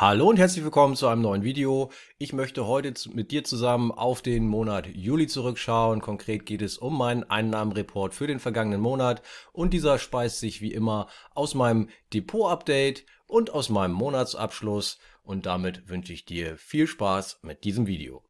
Hallo 0.00 0.28
und 0.28 0.38
herzlich 0.38 0.62
willkommen 0.62 0.94
zu 0.94 1.08
einem 1.08 1.22
neuen 1.22 1.42
Video. 1.42 1.90
Ich 2.18 2.32
möchte 2.32 2.68
heute 2.68 2.94
mit 3.14 3.32
dir 3.32 3.42
zusammen 3.42 3.90
auf 3.90 4.22
den 4.22 4.46
Monat 4.46 4.86
Juli 4.86 5.26
zurückschauen. 5.26 6.00
Konkret 6.00 6.46
geht 6.46 6.62
es 6.62 6.78
um 6.78 6.96
meinen 6.96 7.24
Einnahmenreport 7.24 8.14
für 8.14 8.28
den 8.28 8.38
vergangenen 8.38 8.80
Monat 8.80 9.22
und 9.52 9.74
dieser 9.74 9.98
speist 9.98 10.38
sich 10.38 10.60
wie 10.60 10.72
immer 10.72 11.08
aus 11.34 11.56
meinem 11.56 11.88
Depot-Update 12.14 13.06
und 13.26 13.50
aus 13.52 13.70
meinem 13.70 13.94
Monatsabschluss 13.94 15.00
und 15.24 15.46
damit 15.46 15.88
wünsche 15.88 16.12
ich 16.12 16.24
dir 16.24 16.56
viel 16.58 16.86
Spaß 16.86 17.40
mit 17.42 17.64
diesem 17.64 17.88
Video. 17.88 18.22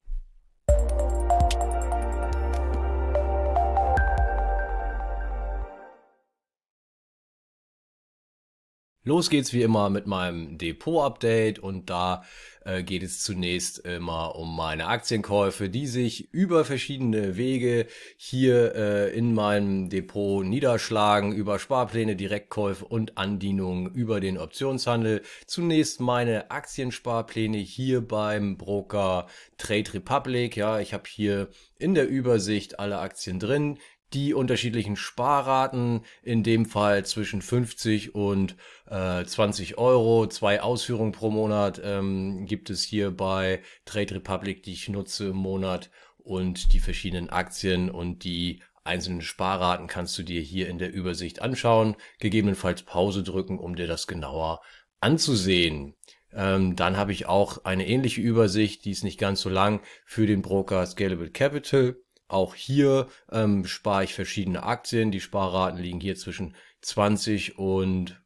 Los 9.08 9.30
geht's 9.30 9.54
wie 9.54 9.62
immer 9.62 9.88
mit 9.88 10.06
meinem 10.06 10.58
Depot-Update 10.58 11.58
und 11.60 11.88
da 11.88 12.24
äh, 12.66 12.82
geht 12.82 13.02
es 13.02 13.24
zunächst 13.24 13.78
immer 13.78 14.36
um 14.36 14.54
meine 14.54 14.88
Aktienkäufe, 14.88 15.70
die 15.70 15.86
sich 15.86 16.30
über 16.34 16.66
verschiedene 16.66 17.38
Wege 17.38 17.86
hier 18.18 18.74
äh, 18.74 19.16
in 19.16 19.32
meinem 19.32 19.88
Depot 19.88 20.44
niederschlagen, 20.44 21.32
über 21.32 21.58
Sparpläne, 21.58 22.16
Direktkäufe 22.16 22.84
und 22.84 23.16
Andienungen 23.16 23.90
über 23.94 24.20
den 24.20 24.36
Optionshandel. 24.36 25.22
Zunächst 25.46 26.00
meine 26.00 26.50
Aktiensparpläne 26.50 27.56
hier 27.56 28.06
beim 28.06 28.58
Broker 28.58 29.26
Trade 29.56 29.94
Republic. 29.94 30.54
Ja, 30.54 30.80
ich 30.80 30.92
habe 30.92 31.04
hier 31.08 31.48
in 31.78 31.94
der 31.94 32.06
Übersicht 32.06 32.78
alle 32.78 32.98
Aktien 32.98 33.40
drin 33.40 33.78
die 34.14 34.34
unterschiedlichen 34.34 34.96
Sparraten, 34.96 36.02
in 36.22 36.42
dem 36.42 36.66
Fall 36.66 37.04
zwischen 37.04 37.42
50 37.42 38.14
und 38.14 38.56
äh, 38.86 39.24
20 39.24 39.78
Euro, 39.78 40.26
zwei 40.28 40.62
Ausführungen 40.62 41.12
pro 41.12 41.30
Monat 41.30 41.80
ähm, 41.84 42.46
gibt 42.46 42.70
es 42.70 42.82
hier 42.82 43.10
bei 43.10 43.62
Trade 43.84 44.16
Republic, 44.16 44.62
die 44.62 44.72
ich 44.72 44.88
nutze 44.88 45.28
im 45.28 45.36
Monat 45.36 45.90
und 46.16 46.72
die 46.72 46.80
verschiedenen 46.80 47.30
Aktien 47.30 47.90
und 47.90 48.24
die 48.24 48.62
einzelnen 48.84 49.20
Sparraten 49.20 49.86
kannst 49.86 50.16
du 50.18 50.22
dir 50.22 50.40
hier 50.40 50.68
in 50.68 50.78
der 50.78 50.92
Übersicht 50.92 51.42
anschauen, 51.42 51.94
gegebenenfalls 52.18 52.82
Pause 52.82 53.22
drücken, 53.22 53.58
um 53.58 53.76
dir 53.76 53.86
das 53.86 54.06
genauer 54.06 54.60
anzusehen. 55.00 55.94
Ähm, 56.32 56.76
dann 56.76 56.96
habe 56.96 57.12
ich 57.12 57.26
auch 57.26 57.64
eine 57.64 57.86
ähnliche 57.86 58.20
Übersicht, 58.20 58.84
die 58.84 58.90
ist 58.90 59.04
nicht 59.04 59.18
ganz 59.18 59.40
so 59.40 59.48
lang, 59.48 59.80
für 60.04 60.26
den 60.26 60.42
Broker 60.42 60.84
Scalable 60.86 61.30
Capital. 61.30 61.96
Auch 62.28 62.54
hier 62.54 63.08
ähm, 63.32 63.64
spare 63.64 64.04
ich 64.04 64.14
verschiedene 64.14 64.62
Aktien. 64.62 65.10
Die 65.10 65.20
Sparraten 65.20 65.78
liegen 65.78 66.00
hier 66.00 66.16
zwischen 66.16 66.54
20 66.82 67.58
und 67.58 68.20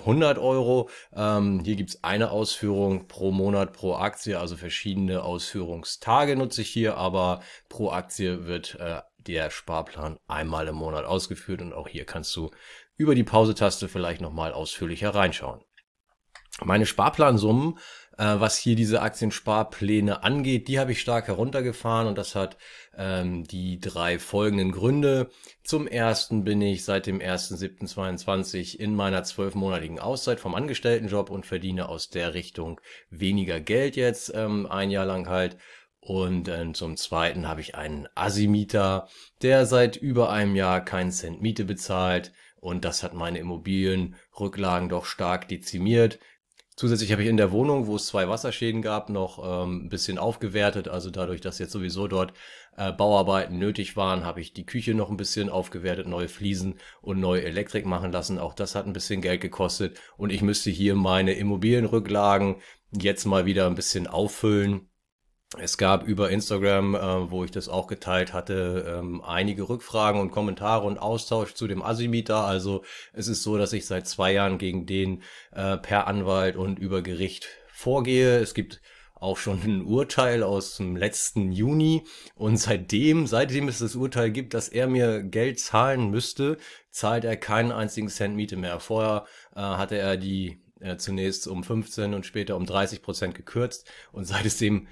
100 0.00 0.38
Euro. 0.38 0.88
Ähm, 1.12 1.60
hier 1.60 1.76
gibt's 1.76 2.02
eine 2.02 2.30
Ausführung 2.30 3.08
pro 3.08 3.30
Monat 3.30 3.72
pro 3.72 3.94
Aktie, 3.94 4.38
also 4.38 4.56
verschiedene 4.56 5.22
Ausführungstage 5.22 6.36
nutze 6.36 6.62
ich 6.62 6.70
hier, 6.70 6.96
aber 6.96 7.42
pro 7.68 7.90
Aktie 7.90 8.46
wird 8.46 8.76
äh, 8.80 9.00
der 9.18 9.50
Sparplan 9.50 10.18
einmal 10.28 10.68
im 10.68 10.76
Monat 10.76 11.04
ausgeführt 11.04 11.60
und 11.60 11.72
auch 11.72 11.88
hier 11.88 12.06
kannst 12.06 12.34
du 12.36 12.50
über 12.96 13.14
die 13.14 13.24
Pause-Taste 13.24 13.88
vielleicht 13.88 14.20
nochmal 14.20 14.52
ausführlicher 14.52 15.14
reinschauen. 15.14 15.60
Meine 16.62 16.86
Sparplansummen 16.86 17.78
was 18.24 18.58
hier 18.58 18.76
diese 18.76 19.00
Aktiensparpläne 19.02 20.22
angeht, 20.22 20.68
die 20.68 20.78
habe 20.78 20.92
ich 20.92 21.00
stark 21.00 21.28
heruntergefahren 21.28 22.06
und 22.06 22.18
das 22.18 22.34
hat 22.34 22.58
ähm, 22.96 23.44
die 23.44 23.80
drei 23.80 24.18
folgenden 24.18 24.72
Gründe. 24.72 25.30
Zum 25.62 25.86
ersten 25.86 26.44
bin 26.44 26.60
ich 26.60 26.84
seit 26.84 27.06
dem 27.06 27.20
1.7.22 27.20 28.76
in 28.76 28.94
meiner 28.94 29.24
zwölfmonatigen 29.24 29.98
Auszeit 29.98 30.38
vom 30.38 30.54
Angestelltenjob 30.54 31.30
und 31.30 31.46
verdiene 31.46 31.88
aus 31.88 32.10
der 32.10 32.34
Richtung 32.34 32.80
weniger 33.08 33.58
Geld 33.58 33.96
jetzt, 33.96 34.32
ähm, 34.34 34.66
ein 34.66 34.90
Jahr 34.90 35.06
lang 35.06 35.28
halt. 35.28 35.56
Und 36.00 36.48
äh, 36.48 36.72
zum 36.72 36.96
Zweiten 36.96 37.48
habe 37.48 37.60
ich 37.60 37.74
einen 37.74 38.08
Asimieter, 38.14 39.08
der 39.42 39.64
seit 39.64 39.96
über 39.96 40.30
einem 40.30 40.56
Jahr 40.56 40.84
keinen 40.84 41.12
Cent 41.12 41.40
Miete 41.40 41.64
bezahlt. 41.64 42.32
Und 42.56 42.84
das 42.84 43.02
hat 43.02 43.14
meine 43.14 43.38
Immobilienrücklagen 43.38 44.90
doch 44.90 45.06
stark 45.06 45.48
dezimiert. 45.48 46.18
Zusätzlich 46.80 47.12
habe 47.12 47.22
ich 47.22 47.28
in 47.28 47.36
der 47.36 47.52
Wohnung, 47.52 47.88
wo 47.88 47.96
es 47.96 48.06
zwei 48.06 48.26
Wasserschäden 48.26 48.80
gab, 48.80 49.10
noch 49.10 49.38
ähm, 49.44 49.84
ein 49.84 49.88
bisschen 49.90 50.16
aufgewertet. 50.16 50.88
Also 50.88 51.10
dadurch, 51.10 51.42
dass 51.42 51.58
jetzt 51.58 51.72
sowieso 51.72 52.08
dort 52.08 52.32
äh, 52.74 52.90
Bauarbeiten 52.90 53.58
nötig 53.58 53.98
waren, 53.98 54.24
habe 54.24 54.40
ich 54.40 54.54
die 54.54 54.64
Küche 54.64 54.94
noch 54.94 55.10
ein 55.10 55.18
bisschen 55.18 55.50
aufgewertet, 55.50 56.06
neue 56.06 56.28
Fliesen 56.28 56.76
und 57.02 57.20
neue 57.20 57.44
Elektrik 57.44 57.84
machen 57.84 58.12
lassen. 58.12 58.38
Auch 58.38 58.54
das 58.54 58.74
hat 58.74 58.86
ein 58.86 58.94
bisschen 58.94 59.20
Geld 59.20 59.42
gekostet. 59.42 60.00
Und 60.16 60.32
ich 60.32 60.40
müsste 60.40 60.70
hier 60.70 60.94
meine 60.94 61.34
Immobilienrücklagen 61.34 62.62
jetzt 62.98 63.26
mal 63.26 63.44
wieder 63.44 63.66
ein 63.66 63.74
bisschen 63.74 64.06
auffüllen. 64.06 64.89
Es 65.58 65.78
gab 65.78 66.06
über 66.06 66.30
Instagram, 66.30 66.94
äh, 66.94 67.30
wo 67.30 67.42
ich 67.42 67.50
das 67.50 67.68
auch 67.68 67.88
geteilt 67.88 68.32
hatte, 68.32 68.98
ähm, 69.00 69.20
einige 69.20 69.68
Rückfragen 69.68 70.20
und 70.20 70.30
Kommentare 70.30 70.86
und 70.86 70.98
Austausch 70.98 71.54
zu 71.54 71.66
dem 71.66 71.82
Asimieter. 71.82 72.44
Also 72.44 72.84
es 73.12 73.26
ist 73.26 73.42
so, 73.42 73.58
dass 73.58 73.72
ich 73.72 73.84
seit 73.84 74.06
zwei 74.06 74.32
Jahren 74.32 74.58
gegen 74.58 74.86
den 74.86 75.22
äh, 75.50 75.76
per 75.76 76.06
Anwalt 76.06 76.54
und 76.54 76.78
über 76.78 77.02
Gericht 77.02 77.48
vorgehe. 77.72 78.38
Es 78.38 78.54
gibt 78.54 78.80
auch 79.16 79.36
schon 79.36 79.60
ein 79.64 79.84
Urteil 79.84 80.44
aus 80.44 80.76
dem 80.76 80.96
letzten 80.96 81.50
Juni 81.50 82.04
und 82.36 82.56
seitdem, 82.56 83.26
seitdem 83.26 83.66
es 83.66 83.80
das 83.80 83.96
Urteil 83.96 84.30
gibt, 84.30 84.54
dass 84.54 84.68
er 84.68 84.86
mir 84.86 85.22
Geld 85.24 85.58
zahlen 85.58 86.10
müsste, 86.10 86.58
zahlt 86.90 87.24
er 87.24 87.36
keinen 87.36 87.72
einzigen 87.72 88.08
Cent 88.08 88.36
Miete 88.36 88.56
mehr. 88.56 88.78
Vorher 88.78 89.26
äh, 89.56 89.60
hatte 89.60 89.98
er 89.98 90.16
die 90.16 90.62
äh, 90.78 90.96
zunächst 90.96 91.48
um 91.48 91.64
15 91.64 92.14
und 92.14 92.24
später 92.24 92.56
um 92.56 92.66
30 92.66 93.02
Prozent 93.02 93.34
gekürzt 93.34 93.90
und 94.12 94.24
seit 94.24 94.46
es 94.46 94.56
dem 94.56 94.86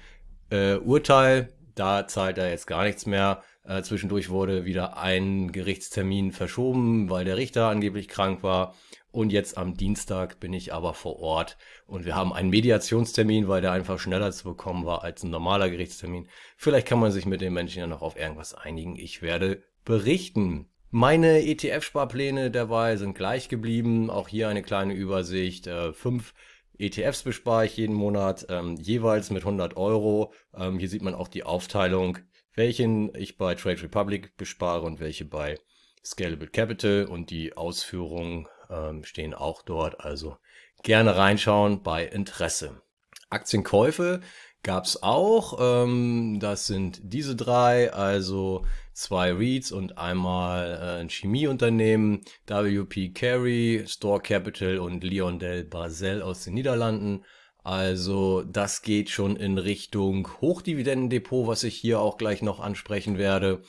äh, 0.49 0.75
Urteil, 0.75 1.49
da 1.75 2.07
zahlt 2.07 2.37
er 2.37 2.49
jetzt 2.49 2.67
gar 2.67 2.83
nichts 2.83 3.05
mehr. 3.05 3.43
Äh, 3.63 3.83
zwischendurch 3.83 4.29
wurde 4.29 4.65
wieder 4.65 4.97
ein 4.97 5.51
Gerichtstermin 5.51 6.31
verschoben, 6.31 7.09
weil 7.09 7.25
der 7.25 7.37
Richter 7.37 7.67
angeblich 7.67 8.07
krank 8.07 8.43
war. 8.43 8.75
Und 9.11 9.31
jetzt 9.31 9.57
am 9.57 9.75
Dienstag 9.75 10.39
bin 10.39 10.53
ich 10.53 10.71
aber 10.73 10.93
vor 10.93 11.19
Ort 11.19 11.57
und 11.87 12.05
wir 12.05 12.15
haben 12.15 12.31
einen 12.31 12.51
Mediationstermin, 12.51 13.47
weil 13.47 13.61
der 13.61 13.71
einfach 13.71 13.97
schneller 13.99 14.31
zu 14.31 14.43
bekommen 14.43 14.85
war 14.85 15.03
als 15.03 15.23
ein 15.23 15.31
normaler 15.31 15.69
Gerichtstermin. 15.69 16.27
Vielleicht 16.57 16.87
kann 16.87 16.99
man 16.99 17.11
sich 17.11 17.25
mit 17.25 17.41
den 17.41 17.53
Menschen 17.53 17.79
ja 17.79 17.87
noch 17.87 18.03
auf 18.03 18.17
irgendwas 18.17 18.53
einigen. 18.53 18.95
Ich 18.95 19.23
werde 19.23 19.63
berichten. 19.83 20.69
Meine 20.91 21.43
ETF-Sparpläne 21.43 22.51
dabei 22.51 22.97
sind 22.97 23.15
gleich 23.15 23.49
geblieben. 23.49 24.09
Auch 24.11 24.27
hier 24.27 24.47
eine 24.47 24.61
kleine 24.61 24.93
Übersicht. 24.93 25.65
Äh, 25.65 25.93
fünf 25.93 26.33
ETFs 26.79 27.23
bespare 27.23 27.65
ich 27.65 27.77
jeden 27.77 27.95
Monat, 27.95 28.47
ähm, 28.49 28.75
jeweils 28.77 29.29
mit 29.29 29.43
100 29.43 29.75
Euro. 29.75 30.33
Ähm, 30.55 30.79
hier 30.79 30.89
sieht 30.89 31.01
man 31.01 31.13
auch 31.13 31.27
die 31.27 31.43
Aufteilung, 31.43 32.19
welchen 32.55 33.13
ich 33.15 33.37
bei 33.37 33.53
Trade 33.55 33.81
Republic 33.83 34.37
bespare 34.37 34.85
und 34.85 34.99
welche 34.99 35.25
bei 35.25 35.57
Scalable 36.05 36.47
Capital 36.47 37.05
und 37.05 37.29
die 37.29 37.57
Ausführungen 37.57 38.47
ähm, 38.69 39.03
stehen 39.03 39.33
auch 39.33 39.61
dort. 39.61 39.99
Also 39.99 40.37
gerne 40.81 41.17
reinschauen 41.17 41.83
bei 41.83 42.05
Interesse. 42.05 42.81
Aktienkäufe 43.29 44.21
gab's 44.63 45.01
auch. 45.01 45.57
Ähm, 45.59 46.39
das 46.39 46.67
sind 46.67 46.99
diese 47.03 47.35
drei, 47.35 47.93
also 47.93 48.65
zwei 48.93 49.31
REITs 49.31 49.71
und 49.71 49.97
einmal 49.97 50.79
äh, 50.81 51.01
ein 51.01 51.09
Chemieunternehmen, 51.09 52.21
WP 52.47 53.13
Carey, 53.13 53.83
Store 53.87 54.21
Capital 54.21 54.79
und 54.79 55.03
Leon 55.03 55.39
Del 55.39 55.63
Basel 55.63 56.21
aus 56.21 56.43
den 56.43 56.55
Niederlanden. 56.55 57.23
Also 57.63 58.43
das 58.43 58.81
geht 58.81 59.09
schon 59.09 59.35
in 59.35 59.57
Richtung 59.57 60.27
Hochdividendendepot, 60.41 61.47
was 61.47 61.63
ich 61.63 61.75
hier 61.75 61.99
auch 61.99 62.17
gleich 62.17 62.41
noch 62.41 62.59
ansprechen 62.59 63.17
werde. 63.17 63.61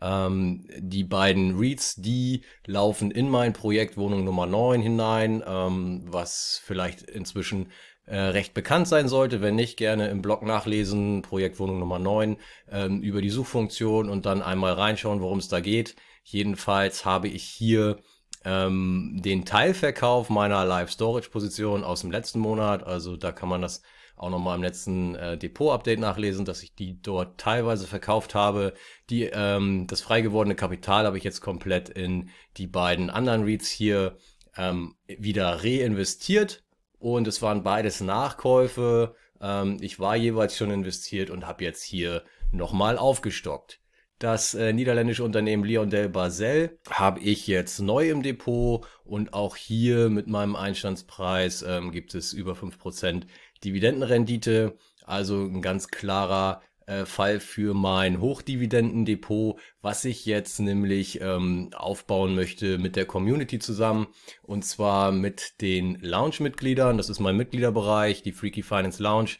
Ähm, 0.00 0.66
die 0.78 1.04
beiden 1.04 1.58
REITs, 1.58 1.96
die 1.96 2.42
laufen 2.66 3.10
in 3.10 3.30
mein 3.30 3.52
Projekt 3.52 3.96
Wohnung 3.96 4.24
Nummer 4.24 4.46
9 4.46 4.82
hinein, 4.82 5.42
ähm, 5.46 6.02
was 6.06 6.60
vielleicht 6.62 7.02
inzwischen 7.02 7.70
äh, 8.06 8.16
recht 8.16 8.54
bekannt 8.54 8.88
sein 8.88 9.08
sollte. 9.08 9.40
Wenn 9.40 9.56
nicht, 9.56 9.76
gerne 9.76 10.08
im 10.08 10.22
Blog 10.22 10.42
nachlesen, 10.42 11.22
Projektwohnung 11.22 11.78
Nummer 11.78 11.98
9, 11.98 12.36
ähm, 12.70 13.02
über 13.02 13.20
die 13.20 13.30
Suchfunktion 13.30 14.08
und 14.08 14.26
dann 14.26 14.42
einmal 14.42 14.72
reinschauen, 14.74 15.20
worum 15.20 15.38
es 15.38 15.48
da 15.48 15.60
geht. 15.60 15.96
Jedenfalls 16.22 17.04
habe 17.04 17.28
ich 17.28 17.42
hier 17.42 17.98
ähm, 18.44 19.20
den 19.24 19.44
Teilverkauf 19.44 20.30
meiner 20.30 20.64
Live 20.64 20.90
Storage 20.90 21.30
Position 21.30 21.84
aus 21.84 22.00
dem 22.00 22.10
letzten 22.10 22.38
Monat. 22.38 22.84
Also 22.84 23.16
da 23.16 23.32
kann 23.32 23.48
man 23.48 23.62
das 23.62 23.82
auch 24.16 24.30
nochmal 24.30 24.56
im 24.56 24.62
letzten 24.62 25.14
äh, 25.14 25.36
Depot-Update 25.36 25.98
nachlesen, 25.98 26.44
dass 26.44 26.62
ich 26.62 26.74
die 26.74 27.02
dort 27.02 27.38
teilweise 27.38 27.86
verkauft 27.86 28.34
habe. 28.34 28.72
Die, 29.10 29.24
ähm, 29.24 29.86
das 29.88 30.00
frei 30.00 30.22
gewordene 30.22 30.54
Kapital 30.54 31.04
habe 31.06 31.18
ich 31.18 31.24
jetzt 31.24 31.40
komplett 31.40 31.88
in 31.88 32.30
die 32.56 32.66
beiden 32.66 33.10
anderen 33.10 33.44
REITs 33.44 33.68
hier 33.68 34.16
ähm, 34.56 34.94
wieder 35.06 35.62
reinvestiert 35.62 36.62
und 36.98 37.26
es 37.26 37.42
waren 37.42 37.62
beides 37.62 38.00
Nachkäufe. 38.00 39.14
Ähm, 39.40 39.78
ich 39.80 39.98
war 39.98 40.16
jeweils 40.16 40.56
schon 40.56 40.70
investiert 40.70 41.30
und 41.30 41.46
habe 41.46 41.64
jetzt 41.64 41.82
hier 41.82 42.22
nochmal 42.52 42.98
aufgestockt. 42.98 43.80
Das 44.18 44.54
äh, 44.54 44.72
niederländische 44.72 45.24
Unternehmen 45.24 45.62
Leon 45.64 45.90
Del 45.90 46.08
Basel 46.08 46.78
habe 46.88 47.20
ich 47.20 47.46
jetzt 47.46 47.80
neu 47.80 48.08
im 48.08 48.22
Depot 48.22 48.86
und 49.04 49.34
auch 49.34 49.56
hier 49.56 50.08
mit 50.08 50.26
meinem 50.26 50.56
Einstandspreis 50.56 51.62
ähm, 51.62 51.92
gibt 51.92 52.14
es 52.14 52.32
über 52.32 52.54
5% 52.54 53.24
Dividendenrendite. 53.62 54.78
Also 55.04 55.42
ein 55.44 55.60
ganz 55.60 55.88
klarer 55.88 56.62
Fall 57.04 57.40
für 57.40 57.74
mein 57.74 58.20
Hochdividendendepot, 58.20 59.58
was 59.80 60.04
ich 60.04 60.24
jetzt 60.26 60.60
nämlich 60.60 61.20
ähm, 61.20 61.70
aufbauen 61.74 62.34
möchte 62.34 62.78
mit 62.78 62.96
der 62.96 63.06
Community 63.06 63.58
zusammen 63.58 64.06
und 64.42 64.64
zwar 64.64 65.12
mit 65.12 65.60
den 65.60 65.98
Lounge-Mitgliedern. 66.00 66.96
Das 66.96 67.08
ist 67.08 67.20
mein 67.20 67.36
Mitgliederbereich, 67.36 68.22
die 68.22 68.32
Freaky 68.32 68.62
Finance 68.62 69.02
Lounge. 69.02 69.32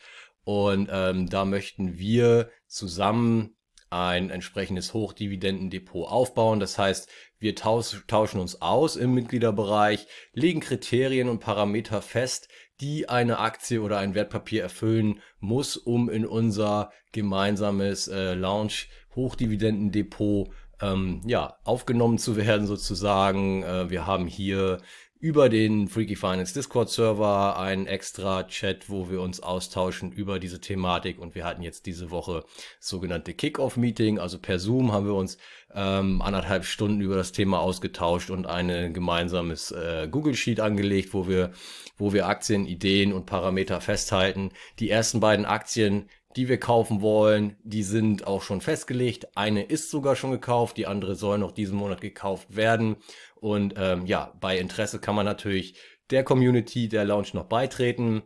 Und 0.44 0.88
ähm, 0.92 1.28
da 1.28 1.44
möchten 1.44 1.98
wir 1.98 2.50
zusammen 2.68 3.56
ein 3.90 4.30
entsprechendes 4.30 4.94
Hochdividendendepot 4.94 6.08
aufbauen. 6.08 6.60
Das 6.60 6.78
heißt, 6.78 7.08
wir 7.38 7.54
tauschen 7.54 8.40
uns 8.40 8.60
aus 8.60 8.96
im 8.96 9.14
Mitgliederbereich, 9.14 10.06
legen 10.32 10.60
Kriterien 10.60 11.28
und 11.28 11.40
Parameter 11.40 12.02
fest, 12.02 12.48
die 12.80 13.08
eine 13.08 13.38
Aktie 13.38 13.80
oder 13.80 13.98
ein 13.98 14.14
Wertpapier 14.14 14.62
erfüllen 14.62 15.20
muss, 15.40 15.76
um 15.76 16.08
in 16.08 16.26
unser 16.26 16.90
gemeinsames 17.12 18.08
äh, 18.08 18.34
Launch 18.34 18.88
Hochdividendendepot 19.14 20.50
ähm, 20.80 21.22
ja, 21.26 21.56
aufgenommen 21.64 22.18
zu 22.18 22.36
werden 22.36 22.66
sozusagen. 22.66 23.62
Äh, 23.62 23.90
wir 23.90 24.06
haben 24.06 24.26
hier 24.26 24.78
über 25.18 25.48
den 25.48 25.88
Freaky 25.88 26.16
Finance 26.16 26.54
Discord 26.54 26.90
Server 26.90 27.58
einen 27.58 27.86
extra 27.86 28.44
Chat, 28.44 28.90
wo 28.90 29.10
wir 29.10 29.20
uns 29.20 29.40
austauschen 29.40 30.12
über 30.12 30.38
diese 30.38 30.60
Thematik 30.60 31.18
und 31.18 31.34
wir 31.34 31.44
hatten 31.44 31.62
jetzt 31.62 31.86
diese 31.86 32.10
Woche 32.10 32.44
sogenannte 32.80 33.34
Kickoff 33.34 33.76
Meeting, 33.76 34.18
also 34.18 34.38
per 34.38 34.58
Zoom 34.58 34.92
haben 34.92 35.06
wir 35.06 35.14
uns 35.14 35.38
ähm, 35.74 36.22
anderthalb 36.22 36.64
Stunden 36.64 37.00
über 37.00 37.16
das 37.16 37.32
Thema 37.32 37.60
ausgetauscht 37.60 38.30
und 38.30 38.46
ein 38.46 38.92
gemeinsames 38.92 39.70
äh, 39.70 40.08
Google 40.10 40.34
Sheet 40.34 40.60
angelegt, 40.60 41.14
wo 41.14 41.26
wir 41.28 41.52
wo 41.96 42.12
wir 42.12 42.26
Aktien, 42.26 42.66
Ideen 42.66 43.12
und 43.12 43.26
Parameter 43.26 43.80
festhalten. 43.80 44.50
Die 44.78 44.90
ersten 44.90 45.20
beiden 45.20 45.46
Aktien, 45.46 46.08
die 46.36 46.48
wir 46.48 46.60
kaufen 46.60 47.00
wollen, 47.00 47.56
die 47.64 47.82
sind 47.82 48.26
auch 48.26 48.42
schon 48.42 48.60
festgelegt. 48.60 49.28
Eine 49.34 49.62
ist 49.62 49.90
sogar 49.90 50.16
schon 50.16 50.30
gekauft, 50.30 50.76
die 50.76 50.86
andere 50.86 51.14
soll 51.14 51.38
noch 51.38 51.52
diesen 51.52 51.78
Monat 51.78 52.02
gekauft 52.02 52.54
werden. 52.54 52.96
Und 53.40 53.74
ähm, 53.76 54.06
ja, 54.06 54.32
bei 54.40 54.58
Interesse 54.58 54.98
kann 54.98 55.14
man 55.14 55.26
natürlich 55.26 55.78
der 56.10 56.24
Community 56.24 56.88
der 56.88 57.04
Lounge 57.04 57.28
noch 57.34 57.46
beitreten. 57.46 58.22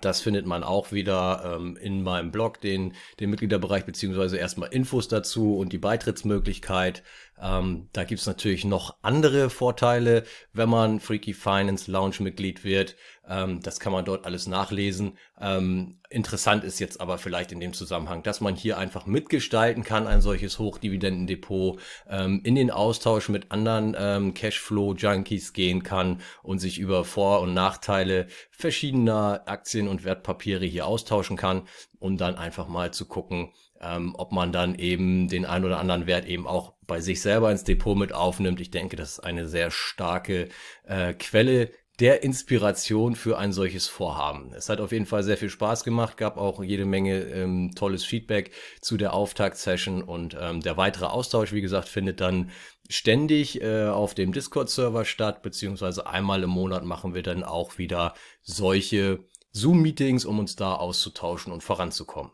Das 0.00 0.20
findet 0.20 0.46
man 0.46 0.64
auch 0.64 0.92
wieder 0.92 1.56
ähm, 1.56 1.76
in 1.76 2.02
meinem 2.02 2.32
Blog, 2.32 2.60
den, 2.60 2.94
den 3.20 3.30
Mitgliederbereich, 3.30 3.84
beziehungsweise 3.84 4.36
erstmal 4.36 4.72
Infos 4.72 5.08
dazu 5.08 5.56
und 5.56 5.72
die 5.72 5.78
Beitrittsmöglichkeit. 5.78 7.02
Ähm, 7.40 7.88
da 7.92 8.04
gibt's 8.04 8.26
natürlich 8.26 8.64
noch 8.64 8.96
andere 9.02 9.48
Vorteile, 9.48 10.24
wenn 10.52 10.68
man 10.68 11.00
Freaky 11.00 11.34
Finance 11.34 11.90
Lounge 11.90 12.16
Mitglied 12.18 12.64
wird. 12.64 12.96
Ähm, 13.28 13.60
das 13.62 13.80
kann 13.80 13.92
man 13.92 14.04
dort 14.04 14.24
alles 14.24 14.46
nachlesen. 14.46 15.18
Ähm, 15.40 15.98
interessant 16.08 16.64
ist 16.64 16.78
jetzt 16.78 17.00
aber 17.00 17.18
vielleicht 17.18 17.52
in 17.52 17.60
dem 17.60 17.72
Zusammenhang, 17.72 18.22
dass 18.22 18.40
man 18.40 18.54
hier 18.54 18.78
einfach 18.78 19.06
mitgestalten 19.06 19.82
kann, 19.82 20.06
ein 20.06 20.20
solches 20.20 20.58
Hochdividendendepot, 20.58 21.80
ähm, 22.08 22.40
in 22.44 22.54
den 22.54 22.70
Austausch 22.70 23.28
mit 23.28 23.50
anderen 23.50 23.96
ähm, 23.98 24.34
Cashflow-Junkies 24.34 25.52
gehen 25.52 25.82
kann 25.82 26.20
und 26.42 26.58
sich 26.58 26.78
über 26.78 27.04
Vor- 27.04 27.40
und 27.40 27.54
Nachteile 27.54 28.26
verschiedener 28.50 29.42
Aktien 29.46 29.88
und 29.88 30.04
Wertpapiere 30.04 30.64
hier 30.64 30.86
austauschen 30.86 31.36
kann, 31.36 31.62
um 31.98 32.16
dann 32.16 32.36
einfach 32.36 32.68
mal 32.68 32.92
zu 32.92 33.06
gucken, 33.06 33.52
ähm, 33.80 34.14
ob 34.16 34.32
man 34.32 34.52
dann 34.52 34.74
eben 34.76 35.28
den 35.28 35.44
ein 35.44 35.64
oder 35.64 35.78
anderen 35.78 36.06
Wert 36.06 36.26
eben 36.26 36.46
auch 36.46 36.74
bei 36.86 37.00
sich 37.00 37.20
selber 37.20 37.50
ins 37.50 37.64
Depot 37.64 37.96
mit 37.96 38.12
aufnimmt. 38.12 38.60
Ich 38.60 38.70
denke, 38.70 38.96
das 38.96 39.12
ist 39.12 39.20
eine 39.20 39.48
sehr 39.48 39.70
starke 39.70 40.48
äh, 40.84 41.12
Quelle 41.14 41.70
der 41.98 42.22
Inspiration 42.22 43.16
für 43.16 43.38
ein 43.38 43.52
solches 43.52 43.88
Vorhaben. 43.88 44.52
Es 44.52 44.68
hat 44.68 44.80
auf 44.80 44.92
jeden 44.92 45.06
Fall 45.06 45.22
sehr 45.22 45.38
viel 45.38 45.48
Spaß 45.48 45.82
gemacht, 45.82 46.16
gab 46.16 46.36
auch 46.36 46.62
jede 46.62 46.84
Menge 46.84 47.20
ähm, 47.20 47.72
tolles 47.74 48.04
Feedback 48.04 48.50
zu 48.82 48.98
der 48.98 49.14
Auftakt-Session 49.14 50.02
und 50.02 50.36
ähm, 50.38 50.60
der 50.60 50.76
weitere 50.76 51.06
Austausch, 51.06 51.52
wie 51.52 51.62
gesagt, 51.62 51.88
findet 51.88 52.20
dann 52.20 52.50
ständig 52.88 53.62
äh, 53.62 53.86
auf 53.86 54.14
dem 54.14 54.32
Discord-Server 54.32 55.04
statt, 55.06 55.42
beziehungsweise 55.42 56.06
einmal 56.06 56.42
im 56.42 56.50
Monat 56.50 56.84
machen 56.84 57.14
wir 57.14 57.22
dann 57.22 57.42
auch 57.42 57.78
wieder 57.78 58.14
solche 58.42 59.24
Zoom-Meetings, 59.52 60.26
um 60.26 60.38
uns 60.38 60.54
da 60.54 60.74
auszutauschen 60.74 61.50
und 61.50 61.62
voranzukommen. 61.62 62.32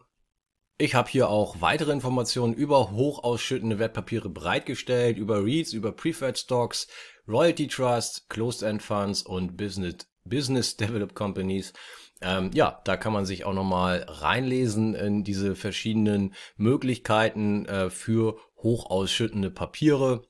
Ich 0.79 0.97
habe 0.97 1.09
hier 1.09 1.29
auch 1.29 1.61
weitere 1.61 1.93
Informationen 1.93 2.55
über 2.55 2.91
hochausschüttende 2.91 3.79
Wertpapiere 3.79 4.29
bereitgestellt, 4.29 5.17
über 5.17 5.45
REITs, 5.45 5.73
über 5.73 5.93
Preferred 5.93 6.37
Stocks, 6.37 6.89
Royalty 7.29 7.69
Trust, 7.69 8.29
Closed-End 8.29 8.83
Funds 8.83 9.23
und 9.23 9.57
Business, 9.57 10.09
Business 10.25 10.77
Developed 10.79 11.15
Companies. 11.15 11.73
Ähm, 12.21 12.51
ja, 12.55 12.81
da 12.85 12.97
kann 12.97 13.13
man 13.13 13.27
sich 13.27 13.45
auch 13.45 13.55
nochmal 13.55 14.07
reinlesen 14.09 14.95
in 14.95 15.25
diese 15.25 15.57
verschiedenen 15.57 16.35
Möglichkeiten 16.57 17.67
äh, 17.67 17.91
für 17.91 18.37
hochausschüttende 18.63 19.51
Papiere. 19.51 20.23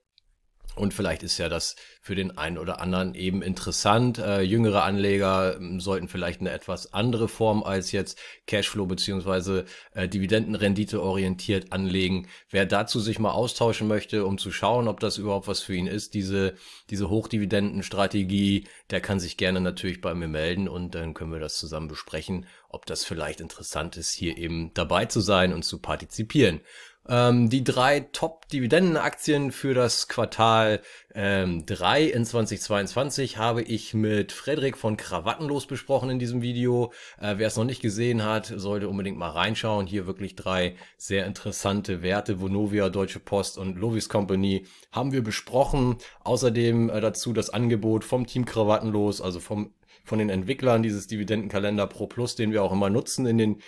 Und 0.75 0.95
vielleicht 0.95 1.23
ist 1.23 1.37
ja 1.37 1.51
das 1.51 1.77
für 2.01 2.15
den 2.15 2.37
einen 2.39 2.57
oder 2.57 2.81
anderen 2.81 3.15
eben 3.15 3.43
interessant. 3.43 4.19
Äh, 4.19 4.41
jüngere 4.41 4.85
Anleger 4.85 5.61
äh, 5.61 5.81
sollten 5.81 6.09
vielleicht 6.09 6.41
eine 6.41 6.51
etwas 6.51 6.95
andere 6.95 7.29
Form 7.29 7.63
als 7.63 7.93
jetzt 7.93 8.19
Cashflow 8.47 8.87
beziehungsweise 8.87 9.67
äh, 9.95 10.09
Dividendenrendite 10.09 11.03
orientiert 11.03 11.73
anlegen. 11.73 12.27
Wer 12.49 12.65
dazu 12.65 13.01
sich 13.01 13.19
mal 13.19 13.33
austauschen 13.33 13.87
möchte, 13.87 14.25
um 14.25 14.39
zu 14.39 14.51
schauen, 14.51 14.89
ob 14.89 14.99
das 15.01 15.19
überhaupt 15.19 15.47
was 15.47 15.61
für 15.61 15.75
ihn 15.75 15.87
ist, 15.87 16.15
diese, 16.15 16.55
diese 16.89 17.11
Hochdividendenstrategie, 17.11 18.67
der 18.91 19.03
kann 19.03 19.21
sich 19.21 19.37
gerne 19.37 19.61
natürlich 19.61 20.01
bei 20.01 20.15
mir 20.15 20.29
melden 20.29 20.69
und 20.69 20.95
dann 20.95 21.13
können 21.13 21.33
wir 21.33 21.41
das 21.41 21.59
zusammen 21.59 21.89
besprechen, 21.89 22.47
ob 22.71 22.87
das 22.87 23.05
vielleicht 23.05 23.41
interessant 23.41 23.99
ist, 23.99 24.13
hier 24.13 24.39
eben 24.39 24.73
dabei 24.73 25.05
zu 25.05 25.21
sein 25.21 25.53
und 25.53 25.65
zu 25.65 25.79
partizipieren. 25.79 26.63
Ähm, 27.09 27.51
die 27.51 27.65
drei 27.65 28.01
Top-Dividendenaktien 28.01 29.51
für 29.51 29.75
das 29.75 30.07
Quartal 30.07 30.81
ähm, 31.15 31.67
3 31.67 32.05
in 32.05 32.25
2022 32.25 33.39
habe 33.39 33.63
ich 33.63 33.93
mit 33.93 34.31
Frederik 34.31 34.79
von 34.79 34.97
Krawattenlos 34.97 35.67
besprochen 35.67 36.11
in 36.11 36.21
diesem 36.21 36.43
Video. 36.43 36.93
Äh, 37.21 37.39
Wer 37.39 37.49
es 37.49 37.57
noch 37.57 37.65
nicht 37.65 37.83
gesehen 37.83 38.23
hat, 38.23 38.47
sollte 38.55 38.89
unbedingt 38.89 39.19
mal 39.19 39.31
reinschauen. 39.31 39.89
Hier 39.89 40.07
wirklich 40.07 40.37
drei 40.37 40.77
sehr 40.97 41.27
interessante 41.27 42.03
Werte. 42.03 42.41
Vonovia, 42.41 42.89
Deutsche 42.89 43.19
Post 43.19 43.59
und 43.59 43.77
Lovis 43.77 44.09
Company 44.09 44.67
haben 44.93 45.11
wir 45.11 45.25
besprochen. 45.25 45.97
Außerdem 46.23 46.89
äh, 46.89 47.01
dazu 47.01 47.33
das 47.33 47.51
Angebot 47.51 48.05
vom 48.05 48.27
Team 48.27 48.45
Krawattenlos, 48.45 49.21
also 49.21 49.41
vom 49.41 49.75
von 50.05 50.19
den 50.19 50.31
Entwicklern 50.31 50.83
dieses 50.83 51.07
Dividendenkalender 51.07 51.87
Pro 51.87 52.07
Plus, 52.07 52.35
den 52.35 52.51
wir 52.53 52.63
auch 52.63 52.73
immer 52.73 52.91
nutzen 52.91 53.27
in 53.27 53.39
den 53.39 53.63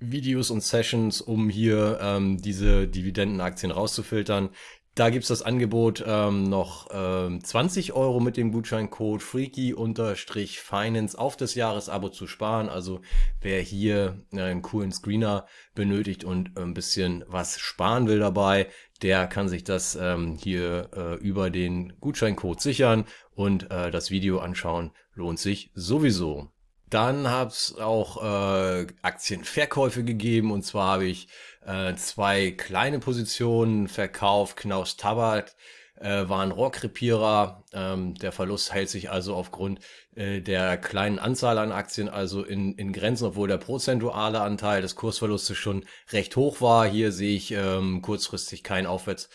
Videos 0.00 0.50
und 0.50 0.62
Sessions, 0.62 1.20
um 1.20 1.48
hier 1.48 1.98
ähm, 2.00 2.40
diese 2.40 2.88
Dividendenaktien 2.88 3.70
rauszufiltern. 3.70 4.50
Da 4.96 5.08
gibt's 5.08 5.28
das 5.28 5.42
Angebot 5.42 6.02
ähm, 6.04 6.42
noch 6.44 6.88
ähm, 6.92 7.42
20 7.44 7.92
Euro 7.92 8.18
mit 8.18 8.36
dem 8.36 8.50
Gutscheincode 8.50 9.22
Freaky-Finance 9.22 11.16
auf 11.16 11.36
das 11.36 11.54
Jahresabo 11.54 12.08
zu 12.08 12.26
sparen. 12.26 12.68
Also 12.68 13.00
wer 13.40 13.62
hier 13.62 14.24
äh, 14.32 14.40
einen 14.40 14.62
coolen 14.62 14.90
Screener 14.90 15.46
benötigt 15.74 16.24
und 16.24 16.58
ein 16.58 16.74
bisschen 16.74 17.24
was 17.28 17.60
sparen 17.60 18.08
will 18.08 18.18
dabei, 18.18 18.66
der 19.00 19.28
kann 19.28 19.48
sich 19.48 19.62
das 19.62 19.94
ähm, 19.94 20.36
hier 20.36 20.90
äh, 20.94 21.14
über 21.14 21.50
den 21.50 21.92
Gutscheincode 22.00 22.60
sichern 22.60 23.04
und 23.34 23.70
äh, 23.70 23.92
das 23.92 24.10
Video 24.10 24.40
anschauen. 24.40 24.90
Lohnt 25.14 25.38
sich 25.38 25.70
sowieso. 25.74 26.50
Dann 26.90 27.28
habe 27.28 27.50
es 27.50 27.76
auch 27.78 28.22
äh, 28.22 28.86
Aktienverkäufe 29.02 30.02
gegeben 30.02 30.50
und 30.50 30.62
zwar 30.62 30.94
habe 30.94 31.06
ich 31.06 31.28
äh, 31.64 31.94
zwei 31.94 32.50
kleine 32.50 32.98
Positionen 32.98 33.86
verkauft. 33.86 34.56
Knaus 34.56 34.96
Tabat 34.96 35.54
äh, 36.00 36.28
war 36.28 36.42
ein 36.42 36.50
Rohrkrepierer. 36.50 37.62
Ähm, 37.72 38.14
der 38.14 38.32
Verlust 38.32 38.72
hält 38.72 38.88
sich 38.88 39.08
also 39.08 39.36
aufgrund 39.36 39.78
äh, 40.16 40.40
der 40.40 40.76
kleinen 40.78 41.20
Anzahl 41.20 41.58
an 41.58 41.70
Aktien 41.70 42.08
also 42.08 42.42
in, 42.42 42.74
in 42.74 42.92
Grenzen, 42.92 43.26
obwohl 43.26 43.46
der 43.46 43.58
prozentuale 43.58 44.40
Anteil 44.40 44.82
des 44.82 44.96
Kursverlustes 44.96 45.56
schon 45.56 45.84
recht 46.10 46.34
hoch 46.34 46.60
war. 46.60 46.88
Hier 46.88 47.12
sehe 47.12 47.36
ich 47.36 47.52
ähm, 47.52 48.02
kurzfristig 48.02 48.64
kein 48.64 48.86
Aufwärts 48.86 49.28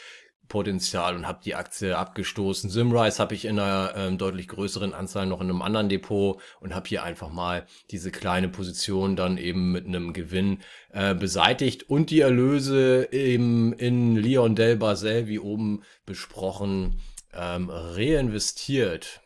Potenzial 0.47 1.15
und 1.15 1.27
habe 1.27 1.39
die 1.43 1.55
Aktie 1.55 1.97
abgestoßen. 1.97 2.69
Simrise 2.69 3.19
habe 3.19 3.35
ich 3.35 3.45
in 3.45 3.59
einer 3.59 3.93
ähm, 3.95 4.17
deutlich 4.17 4.47
größeren 4.47 4.93
Anzahl 4.93 5.25
noch 5.25 5.41
in 5.41 5.49
einem 5.49 5.61
anderen 5.61 5.89
Depot 5.89 6.41
und 6.59 6.75
habe 6.75 6.87
hier 6.87 7.03
einfach 7.03 7.29
mal 7.29 7.65
diese 7.91 8.11
kleine 8.11 8.49
Position 8.49 9.15
dann 9.15 9.37
eben 9.37 9.71
mit 9.71 9.85
einem 9.85 10.13
Gewinn 10.13 10.59
äh, 10.91 11.15
beseitigt 11.15 11.89
und 11.89 12.09
die 12.09 12.21
Erlöse 12.21 13.09
eben 13.11 13.73
in 13.73 14.15
Leon 14.15 14.55
Del 14.55 14.77
Basel, 14.77 15.27
wie 15.27 15.39
oben 15.39 15.83
besprochen, 16.05 17.01
ähm, 17.33 17.69
reinvestiert. 17.69 19.21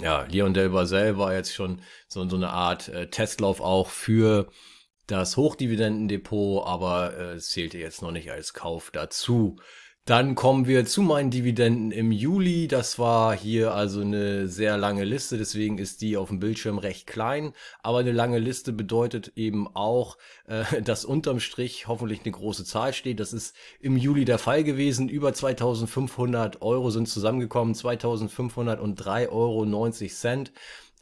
Ja, 0.00 0.22
Leon 0.22 0.54
Del 0.54 0.70
Basel 0.70 1.18
war 1.18 1.34
jetzt 1.34 1.54
schon 1.54 1.82
so, 2.08 2.26
so 2.28 2.36
eine 2.36 2.50
Art 2.50 2.88
äh, 2.88 3.08
Testlauf 3.08 3.60
auch 3.60 3.88
für 3.88 4.48
das 5.06 5.36
Hochdividendendepot, 5.36 6.66
aber 6.66 7.18
äh, 7.18 7.38
zählte 7.38 7.78
jetzt 7.78 8.02
noch 8.02 8.12
nicht 8.12 8.30
als 8.30 8.54
Kauf 8.54 8.90
dazu. 8.92 9.56
Dann 10.06 10.34
kommen 10.34 10.66
wir 10.66 10.86
zu 10.86 11.02
meinen 11.02 11.30
Dividenden 11.30 11.92
im 11.92 12.10
Juli. 12.10 12.66
Das 12.66 12.98
war 12.98 13.36
hier 13.36 13.74
also 13.74 14.00
eine 14.00 14.48
sehr 14.48 14.76
lange 14.76 15.04
Liste, 15.04 15.36
deswegen 15.38 15.78
ist 15.78 16.00
die 16.00 16.16
auf 16.16 16.30
dem 16.30 16.40
Bildschirm 16.40 16.78
recht 16.78 17.06
klein. 17.06 17.52
Aber 17.82 17.98
eine 17.98 18.10
lange 18.10 18.38
Liste 18.38 18.72
bedeutet 18.72 19.32
eben 19.36 19.68
auch, 19.68 20.16
äh, 20.46 20.82
dass 20.82 21.04
unterm 21.04 21.38
Strich 21.38 21.86
hoffentlich 21.86 22.22
eine 22.24 22.32
große 22.32 22.64
Zahl 22.64 22.92
steht. 22.92 23.20
Das 23.20 23.32
ist 23.32 23.54
im 23.78 23.96
Juli 23.96 24.24
der 24.24 24.38
Fall 24.38 24.64
gewesen. 24.64 25.08
Über 25.08 25.32
2500 25.34 26.62
Euro 26.62 26.90
sind 26.90 27.06
zusammengekommen, 27.06 27.74
2503,90 27.74 29.28
Euro. 29.28 29.64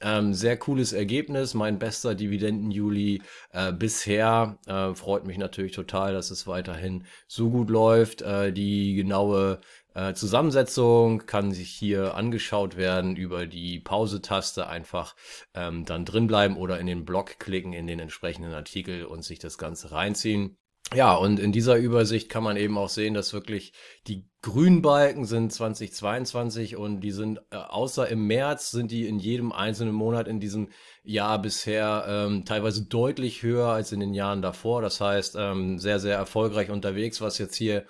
Ähm, 0.00 0.32
sehr 0.32 0.56
cooles 0.56 0.92
Ergebnis, 0.92 1.54
mein 1.54 1.78
bester 1.78 2.14
Dividenden-Juli 2.14 3.20
äh, 3.52 3.72
bisher. 3.72 4.58
Äh, 4.66 4.94
freut 4.94 5.26
mich 5.26 5.38
natürlich 5.38 5.72
total, 5.72 6.12
dass 6.12 6.30
es 6.30 6.46
weiterhin 6.46 7.04
so 7.26 7.50
gut 7.50 7.68
läuft. 7.68 8.22
Äh, 8.22 8.52
die 8.52 8.94
genaue 8.94 9.60
äh, 9.94 10.14
Zusammensetzung 10.14 11.26
kann 11.26 11.50
sich 11.50 11.70
hier 11.70 12.14
angeschaut 12.14 12.76
werden 12.76 13.16
über 13.16 13.46
die 13.46 13.80
Pause-Taste. 13.80 14.68
Einfach 14.68 15.16
ähm, 15.54 15.84
dann 15.84 16.04
drinbleiben 16.04 16.56
oder 16.56 16.78
in 16.78 16.86
den 16.86 17.04
Blog 17.04 17.40
klicken, 17.40 17.72
in 17.72 17.88
den 17.88 17.98
entsprechenden 17.98 18.52
Artikel 18.54 19.04
und 19.04 19.24
sich 19.24 19.40
das 19.40 19.58
Ganze 19.58 19.90
reinziehen. 19.90 20.56
Ja, 20.94 21.14
und 21.14 21.38
in 21.38 21.52
dieser 21.52 21.76
Übersicht 21.76 22.30
kann 22.30 22.42
man 22.42 22.56
eben 22.56 22.78
auch 22.78 22.88
sehen, 22.88 23.12
dass 23.12 23.34
wirklich 23.34 23.74
die 24.06 24.26
grünen 24.40 24.80
Balken 24.80 25.26
sind 25.26 25.52
2022 25.52 26.76
und 26.76 27.00
die 27.00 27.10
sind, 27.10 27.40
äh, 27.50 27.56
außer 27.56 28.08
im 28.08 28.26
März, 28.26 28.70
sind 28.70 28.90
die 28.90 29.06
in 29.06 29.18
jedem 29.18 29.52
einzelnen 29.52 29.94
Monat 29.94 30.28
in 30.28 30.40
diesem 30.40 30.70
Jahr 31.02 31.42
bisher 31.42 32.06
ähm, 32.08 32.46
teilweise 32.46 32.86
deutlich 32.86 33.42
höher 33.42 33.66
als 33.66 33.92
in 33.92 34.00
den 34.00 34.14
Jahren 34.14 34.40
davor. 34.40 34.80
Das 34.80 34.98
heißt, 35.00 35.36
ähm, 35.38 35.78
sehr, 35.78 35.98
sehr 36.00 36.16
erfolgreich 36.16 36.70
unterwegs, 36.70 37.20
was 37.20 37.36
jetzt 37.36 37.56
hier 37.56 37.84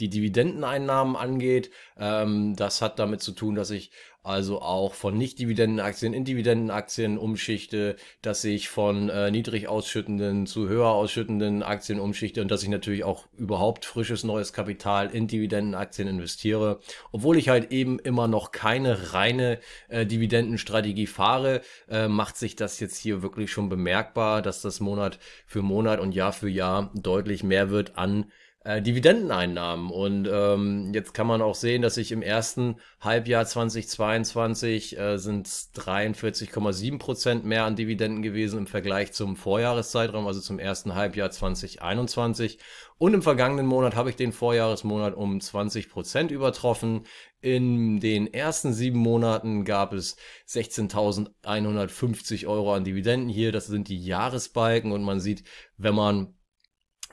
die 0.00 0.08
Dividendeneinnahmen 0.08 1.16
angeht. 1.16 1.70
Ähm, 1.98 2.56
das 2.56 2.82
hat 2.82 2.98
damit 2.98 3.20
zu 3.20 3.32
tun, 3.32 3.54
dass 3.54 3.70
ich 3.70 3.90
also 4.22 4.60
auch 4.60 4.92
von 4.92 5.16
Nicht-Dividendenaktien 5.16 6.12
in 6.12 6.24
Dividendenaktien 6.24 7.16
umschichte, 7.16 7.96
dass 8.20 8.44
ich 8.44 8.68
von 8.68 9.08
äh, 9.08 9.30
niedrig 9.30 9.66
ausschüttenden 9.66 10.46
zu 10.46 10.68
höher 10.68 10.88
ausschüttenden 10.88 11.62
Aktien 11.62 11.98
umschichte 11.98 12.42
und 12.42 12.50
dass 12.50 12.62
ich 12.62 12.68
natürlich 12.68 13.02
auch 13.04 13.26
überhaupt 13.38 13.86
frisches 13.86 14.22
neues 14.22 14.52
Kapital 14.52 15.08
in 15.10 15.26
Dividendenaktien 15.26 16.06
investiere, 16.06 16.80
obwohl 17.12 17.38
ich 17.38 17.48
halt 17.48 17.72
eben 17.72 17.98
immer 17.98 18.28
noch 18.28 18.52
keine 18.52 19.14
reine 19.14 19.58
äh, 19.88 20.04
Dividendenstrategie 20.04 21.06
fahre, 21.06 21.62
äh, 21.88 22.06
macht 22.06 22.36
sich 22.36 22.56
das 22.56 22.78
jetzt 22.78 22.98
hier 22.98 23.22
wirklich 23.22 23.50
schon 23.50 23.70
bemerkbar, 23.70 24.42
dass 24.42 24.60
das 24.60 24.80
Monat 24.80 25.18
für 25.46 25.62
Monat 25.62 25.98
und 25.98 26.12
Jahr 26.12 26.34
für 26.34 26.50
Jahr 26.50 26.90
deutlich 26.94 27.42
mehr 27.42 27.70
wird 27.70 27.96
an 27.96 28.26
äh, 28.62 28.82
Dividendeneinnahmen. 28.82 29.90
Und 29.90 30.28
ähm, 30.30 30.92
jetzt 30.92 31.14
kann 31.14 31.26
man 31.26 31.40
auch 31.40 31.54
sehen, 31.54 31.80
dass 31.82 31.94
sich 31.94 32.12
im 32.12 32.22
ersten 32.22 32.76
Halbjahr 33.00 33.46
2022 33.46 34.98
äh, 34.98 35.18
sind 35.18 35.48
43,7 35.48 36.98
Prozent 36.98 37.44
mehr 37.44 37.64
an 37.64 37.76
Dividenden 37.76 38.22
gewesen 38.22 38.58
im 38.58 38.66
Vergleich 38.66 39.12
zum 39.12 39.36
Vorjahreszeitraum, 39.36 40.26
also 40.26 40.40
zum 40.40 40.58
ersten 40.58 40.94
Halbjahr 40.94 41.30
2021. 41.30 42.58
Und 42.98 43.14
im 43.14 43.22
vergangenen 43.22 43.64
Monat 43.64 43.96
habe 43.96 44.10
ich 44.10 44.16
den 44.16 44.32
Vorjahresmonat 44.32 45.14
um 45.14 45.40
20 45.40 45.88
Prozent 45.88 46.30
übertroffen. 46.30 47.06
In 47.40 47.98
den 47.98 48.26
ersten 48.26 48.74
sieben 48.74 48.98
Monaten 48.98 49.64
gab 49.64 49.94
es 49.94 50.16
16.150 50.46 52.46
Euro 52.46 52.74
an 52.74 52.84
Dividenden 52.84 53.30
hier. 53.30 53.52
Das 53.52 53.68
sind 53.68 53.88
die 53.88 54.04
Jahresbalken 54.04 54.92
und 54.92 55.02
man 55.02 55.18
sieht, 55.18 55.44
wenn 55.78 55.94
man 55.94 56.34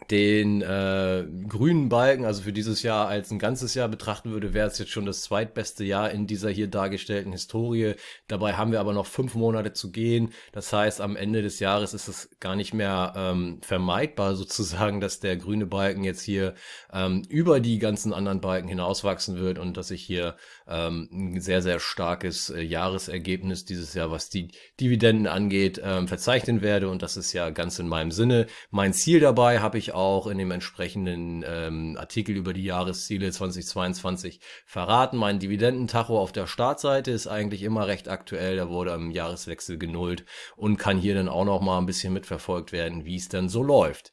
den 0.10 0.62
äh, 0.62 1.25
grünen 1.48 1.89
Balken, 1.89 2.25
also 2.25 2.44
für 2.44 2.54
dieses 2.54 2.82
Jahr 2.84 3.08
als 3.08 3.32
ein 3.32 3.39
ganzes 3.39 3.74
Jahr 3.74 3.89
betrachten 3.89 4.32
würde, 4.32 4.54
wäre 4.54 4.68
es 4.68 4.77
jetzt 4.77 4.92
schon 4.92 5.06
das 5.06 5.22
zweitbeste 5.22 5.84
Jahr 5.84 6.12
in 6.12 6.27
dieser 6.27 6.50
hier 6.50 6.68
dargestellten 6.68 7.34
Historie. 7.34 7.96
Dabei 8.27 8.54
haben 8.54 8.72
wir 8.72 8.80
aber 8.80 8.94
noch 8.94 9.06
fünf 9.06 9.36
Monate 9.36 9.74
zu 9.74 9.92
gehen. 9.92 10.32
Das 10.54 10.72
heißt, 10.72 11.01
am 11.01 11.16
Ende 11.16 11.42
des 11.42 11.60
Jahres 11.60 11.94
ist 11.94 12.08
es 12.08 12.30
gar 12.39 12.56
nicht 12.56 12.74
mehr 12.74 13.13
ähm, 13.18 13.60
vermeidbar 13.62 14.36
sozusagen, 14.38 15.01
dass 15.01 15.20
der 15.20 15.36
grüne 15.36 15.66
Balken 15.66 16.04
jetzt 16.04 16.22
hier 16.22 16.54
ähm, 16.94 17.24
über 17.27 17.60
die 17.60 17.80
ganzen 17.80 18.13
anderen 18.13 18.39
Balken 18.39 18.70
hinauswachsen 18.70 19.38
wird 19.38 19.60
und 19.60 19.75
dass 19.75 19.92
ich 19.92 20.04
hier 20.04 20.38
ähm, 20.68 21.10
ein 21.12 21.42
sehr, 21.42 21.62
sehr 21.62 21.80
starkes 21.80 22.50
äh, 22.50 22.62
Jahresergebnis 22.62 23.66
dieses 23.66 23.94
Jahr, 23.94 24.12
was 24.12 24.30
die 24.30 24.50
Dividenden 24.80 25.27
angeht, 25.27 25.82
ähm, 25.84 26.08
verzeichnen 26.08 26.62
werde. 26.62 26.89
Und 26.89 27.01
das 27.01 27.18
ist 27.18 27.34
ja 27.34 27.50
ganz 27.50 27.80
in 27.80 27.88
meinem 27.88 28.12
Sinne. 28.12 28.48
Mein 28.72 28.94
Ziel 28.94 29.20
dabei 29.20 29.60
habe 29.60 29.77
ich 29.77 29.87
auch 29.94 30.27
in 30.27 30.38
dem 30.38 30.51
entsprechenden 30.51 31.44
ähm, 31.48 31.98
Artikel 32.00 32.36
über 32.36 32.53
die 32.53 32.63
Jahresziele 32.63 33.32
2022 33.32 34.39
verraten. 34.65 35.17
Mein 35.17 35.39
Dividendentacho 35.39 36.20
auf 36.20 36.32
der 36.32 36.48
Startseite 36.48 37.12
ist 37.12 37.27
eigentlich 37.27 37.63
immer 37.63 37.88
recht 37.88 38.08
aktuell. 38.08 38.58
Da 38.58 38.70
wurde 38.70 38.94
am 38.94 39.12
Jahreswechsel 39.12 39.77
genullt 39.77 40.25
und 40.56 40.77
kann 40.77 40.98
hier 40.98 41.15
dann 41.15 41.29
auch 41.29 41.46
noch 41.46 41.62
mal 41.62 41.77
ein 41.77 41.86
bisschen 41.86 42.13
mitverfolgt 42.13 42.72
werden, 42.72 43.06
wie 43.06 43.15
es 43.15 43.29
dann 43.29 43.50
so 43.50 43.63
läuft. 43.63 44.12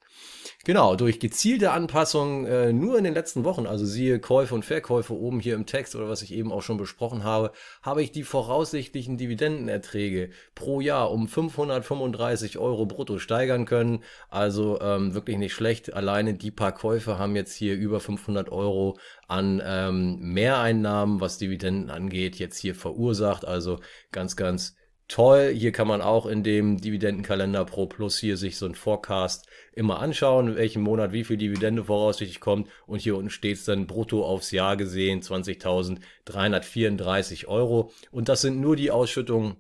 Genau, 0.67 0.97
durch 0.97 1.21
gezielte 1.21 1.73
Anpassungen 1.73 2.47
äh, 2.47 2.73
nur 2.73 2.97
in 2.97 3.05
den 3.05 3.13
letzten 3.13 3.45
Wochen, 3.45 3.67
also 3.67 3.85
siehe 3.85 4.19
Käufe 4.19 4.55
und 4.55 4.65
Verkäufe 4.65 5.13
oben 5.13 5.39
hier 5.39 5.57
im 5.57 5.67
Text 5.67 5.95
oder 5.95 6.09
was 6.09 6.23
ich 6.23 6.33
eben 6.33 6.51
auch 6.51 6.63
schon 6.63 6.79
besprochen 6.79 7.23
habe, 7.23 7.53
habe 7.83 8.03
ich 8.03 8.13
die 8.13 8.23
voraussichtlichen 8.23 9.19
Dividendenerträge 9.19 10.31
pro 10.55 10.81
Jahr 10.81 11.11
um 11.11 11.29
535 11.29 12.57
Euro 12.57 12.87
brutto 12.87 13.19
steigern 13.19 13.67
können. 13.67 14.03
Also 14.31 14.81
ähm, 14.81 15.13
wirklich 15.13 15.37
nicht 15.37 15.53
schlecht. 15.53 15.93
Alleine 15.93 16.33
die 16.33 16.51
paar 16.51 16.73
Käufe 16.73 17.19
haben 17.19 17.37
jetzt 17.37 17.53
hier 17.53 17.77
über 17.77 18.01
500 18.01 18.49
Euro 18.51 18.97
an 19.29 19.61
ähm, 19.63 20.19
Mehreinnahmen, 20.21 21.21
was 21.21 21.37
Dividenden 21.37 21.91
angeht, 21.91 22.37
jetzt 22.37 22.57
hier 22.57 22.75
verursacht. 22.75 23.45
Also 23.45 23.81
ganz, 24.13 24.35
ganz 24.35 24.77
toll. 25.09 25.53
Hier 25.55 25.73
kann 25.73 25.89
man 25.89 26.03
auch 26.03 26.27
in 26.27 26.43
dem 26.43 26.81
Dividendenkalender 26.81 27.65
Pro 27.65 27.87
Plus 27.87 28.19
hier 28.19 28.37
sich 28.37 28.57
so 28.57 28.67
ein 28.67 28.75
Forecast 28.75 29.47
immer 29.73 30.01
anschauen, 30.01 30.49
in 30.49 30.57
welchem 30.57 30.83
Monat 30.83 31.13
wie 31.13 31.23
viel 31.25 31.37
Dividende 31.37 31.85
voraussichtlich 31.85 32.41
kommt. 32.41 32.69
Und 32.87 33.01
hier 33.01 33.17
unten 33.17 33.31
steht 33.31 33.59
es 33.59 33.65
dann 33.65 33.87
brutto 33.87 34.25
aufs 34.25 34.51
Jahr 34.51 34.77
gesehen 34.77 35.23
20.334 35.23 37.47
Euro. 37.47 37.93
Und 38.11 38.29
das 38.29 38.41
sind 38.41 38.61
nur 38.61 38.75
die 38.77 38.91
Ausschüttungen 38.91 39.57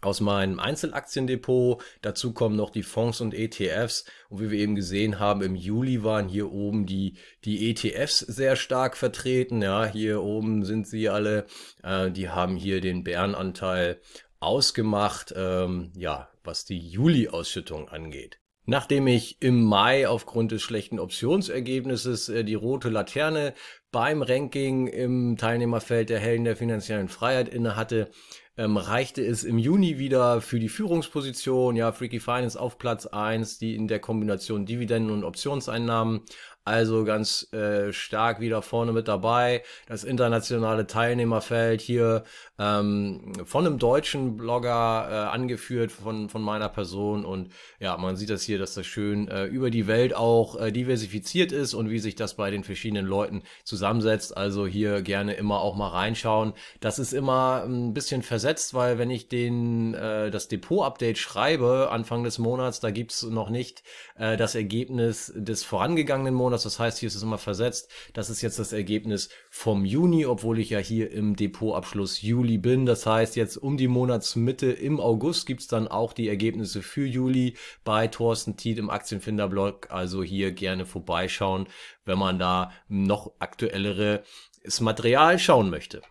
aus 0.00 0.20
meinem 0.20 0.58
Einzelaktiendepot. 0.58 1.82
Dazu 2.02 2.32
kommen 2.32 2.56
noch 2.56 2.70
die 2.70 2.82
Fonds 2.82 3.20
und 3.20 3.34
ETFs. 3.34 4.04
Und 4.28 4.40
wie 4.40 4.50
wir 4.50 4.58
eben 4.58 4.74
gesehen 4.74 5.18
haben, 5.18 5.42
im 5.42 5.54
Juli 5.54 6.02
waren 6.02 6.28
hier 6.28 6.52
oben 6.52 6.86
die, 6.86 7.16
die 7.44 7.70
ETFs 7.70 8.20
sehr 8.20 8.56
stark 8.56 8.96
vertreten. 8.96 9.62
Ja, 9.62 9.86
hier 9.86 10.22
oben 10.22 10.64
sind 10.64 10.86
sie 10.86 11.08
alle. 11.08 11.46
Äh, 11.82 12.10
die 12.10 12.30
haben 12.30 12.56
hier 12.56 12.80
den 12.80 13.04
Bärenanteil 13.04 14.00
ausgemacht, 14.40 15.32
ähm, 15.36 15.92
ja, 15.94 16.30
was 16.42 16.64
die 16.64 16.78
Juli-Ausschüttung 16.78 17.88
angeht. 17.88 18.40
Nachdem 18.66 19.06
ich 19.06 19.40
im 19.40 19.64
Mai 19.64 20.08
aufgrund 20.08 20.52
des 20.52 20.62
schlechten 20.62 20.98
Optionsergebnisses 20.98 22.28
äh, 22.28 22.44
die 22.44 22.54
rote 22.54 22.88
Laterne 22.88 23.54
beim 23.92 24.22
Ranking 24.22 24.86
im 24.86 25.36
Teilnehmerfeld 25.36 26.10
der 26.10 26.20
Helden 26.20 26.44
der 26.44 26.56
finanziellen 26.56 27.08
Freiheit 27.08 27.48
inne 27.48 27.76
hatte, 27.76 28.10
ähm, 28.56 28.76
reichte 28.76 29.24
es 29.24 29.44
im 29.44 29.58
Juni 29.58 29.98
wieder 29.98 30.40
für 30.40 30.60
die 30.60 30.68
Führungsposition, 30.68 31.76
ja, 31.76 31.92
Freaky 31.92 32.20
Finance 32.20 32.60
auf 32.60 32.78
Platz 32.78 33.06
1, 33.06 33.58
die 33.58 33.74
in 33.74 33.88
der 33.88 34.00
Kombination 34.00 34.66
Dividenden 34.66 35.12
und 35.12 35.24
Optionseinnahmen 35.24 36.22
also 36.64 37.04
ganz 37.04 37.52
äh, 37.52 37.92
stark 37.92 38.40
wieder 38.40 38.60
vorne 38.62 38.92
mit 38.92 39.08
dabei. 39.08 39.62
Das 39.86 40.04
internationale 40.04 40.86
Teilnehmerfeld 40.86 41.80
hier 41.80 42.24
ähm, 42.58 43.32
von 43.44 43.66
einem 43.66 43.78
deutschen 43.78 44.36
Blogger 44.36 45.08
äh, 45.10 45.34
angeführt 45.34 45.90
von, 45.90 46.28
von 46.28 46.42
meiner 46.42 46.68
Person. 46.68 47.24
Und 47.24 47.52
ja, 47.78 47.96
man 47.96 48.16
sieht 48.16 48.30
das 48.30 48.42
hier, 48.42 48.58
dass 48.58 48.74
das 48.74 48.86
schön 48.86 49.28
äh, 49.28 49.46
über 49.46 49.70
die 49.70 49.86
Welt 49.86 50.14
auch 50.14 50.60
äh, 50.60 50.70
diversifiziert 50.70 51.50
ist 51.50 51.72
und 51.72 51.88
wie 51.88 51.98
sich 51.98 52.14
das 52.14 52.34
bei 52.34 52.50
den 52.50 52.62
verschiedenen 52.62 53.06
Leuten 53.06 53.42
zusammensetzt. 53.80 54.36
Also 54.36 54.66
hier 54.66 55.00
gerne 55.00 55.32
immer 55.32 55.60
auch 55.60 55.74
mal 55.74 55.88
reinschauen. 55.88 56.52
Das 56.80 56.98
ist 56.98 57.14
immer 57.14 57.64
ein 57.64 57.94
bisschen 57.94 58.22
versetzt, 58.22 58.74
weil 58.74 58.98
wenn 58.98 59.10
ich 59.10 59.28
den 59.28 59.94
äh, 59.94 60.30
das 60.30 60.48
Depot-Update 60.48 61.16
schreibe 61.16 61.88
Anfang 61.90 62.22
des 62.22 62.38
Monats, 62.38 62.80
da 62.80 62.90
gibt's 62.90 63.22
noch 63.22 63.48
nicht 63.48 63.82
äh, 64.16 64.36
das 64.36 64.54
Ergebnis 64.54 65.32
des 65.34 65.64
vorangegangenen 65.64 66.34
Monats. 66.34 66.64
Das 66.64 66.78
heißt, 66.78 66.98
hier 66.98 67.06
ist 67.06 67.14
es 67.14 67.22
immer 67.22 67.38
versetzt. 67.38 67.90
Das 68.12 68.28
ist 68.28 68.42
jetzt 68.42 68.58
das 68.58 68.74
Ergebnis 68.74 69.30
vom 69.48 69.86
Juni, 69.86 70.26
obwohl 70.26 70.58
ich 70.58 70.70
ja 70.70 70.78
hier 70.78 71.10
im 71.10 71.34
Depotabschluss 71.34 72.20
Juli 72.20 72.58
bin. 72.58 72.84
Das 72.84 73.06
heißt, 73.06 73.34
jetzt 73.36 73.56
um 73.56 73.78
die 73.78 73.88
Monatsmitte 73.88 74.70
im 74.70 75.00
August 75.00 75.46
gibt 75.46 75.62
es 75.62 75.68
dann 75.68 75.88
auch 75.88 76.12
die 76.12 76.28
Ergebnisse 76.28 76.82
für 76.82 77.06
Juli 77.06 77.56
bei 77.82 78.08
Thorsten 78.08 78.58
Tiet 78.58 78.78
im 78.78 78.90
Aktienfinder-Blog. 78.90 79.88
Also 79.90 80.22
hier 80.22 80.52
gerne 80.52 80.84
vorbeischauen, 80.84 81.66
wenn 82.04 82.18
man 82.18 82.38
da 82.38 82.72
noch 82.88 83.32
aktuelleres 83.38 84.80
Material 84.80 85.38
schauen 85.38 85.70
möchte. 85.70 86.02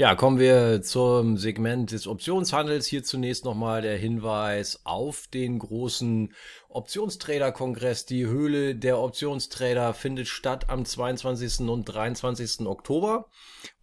Ja, 0.00 0.14
kommen 0.14 0.38
wir 0.38 0.80
zum 0.80 1.36
Segment 1.36 1.92
des 1.92 2.06
Optionshandels. 2.06 2.86
Hier 2.86 3.04
zunächst 3.04 3.44
nochmal 3.44 3.82
der 3.82 3.98
Hinweis 3.98 4.80
auf 4.84 5.26
den 5.26 5.58
großen 5.58 6.32
Optionstrader-Kongress. 6.70 8.06
Die 8.06 8.24
Höhle 8.24 8.74
der 8.74 8.98
Optionstrader 8.98 9.92
findet 9.92 10.26
statt 10.28 10.70
am 10.70 10.86
22. 10.86 11.68
und 11.68 11.84
23. 11.84 12.66
Oktober 12.66 13.26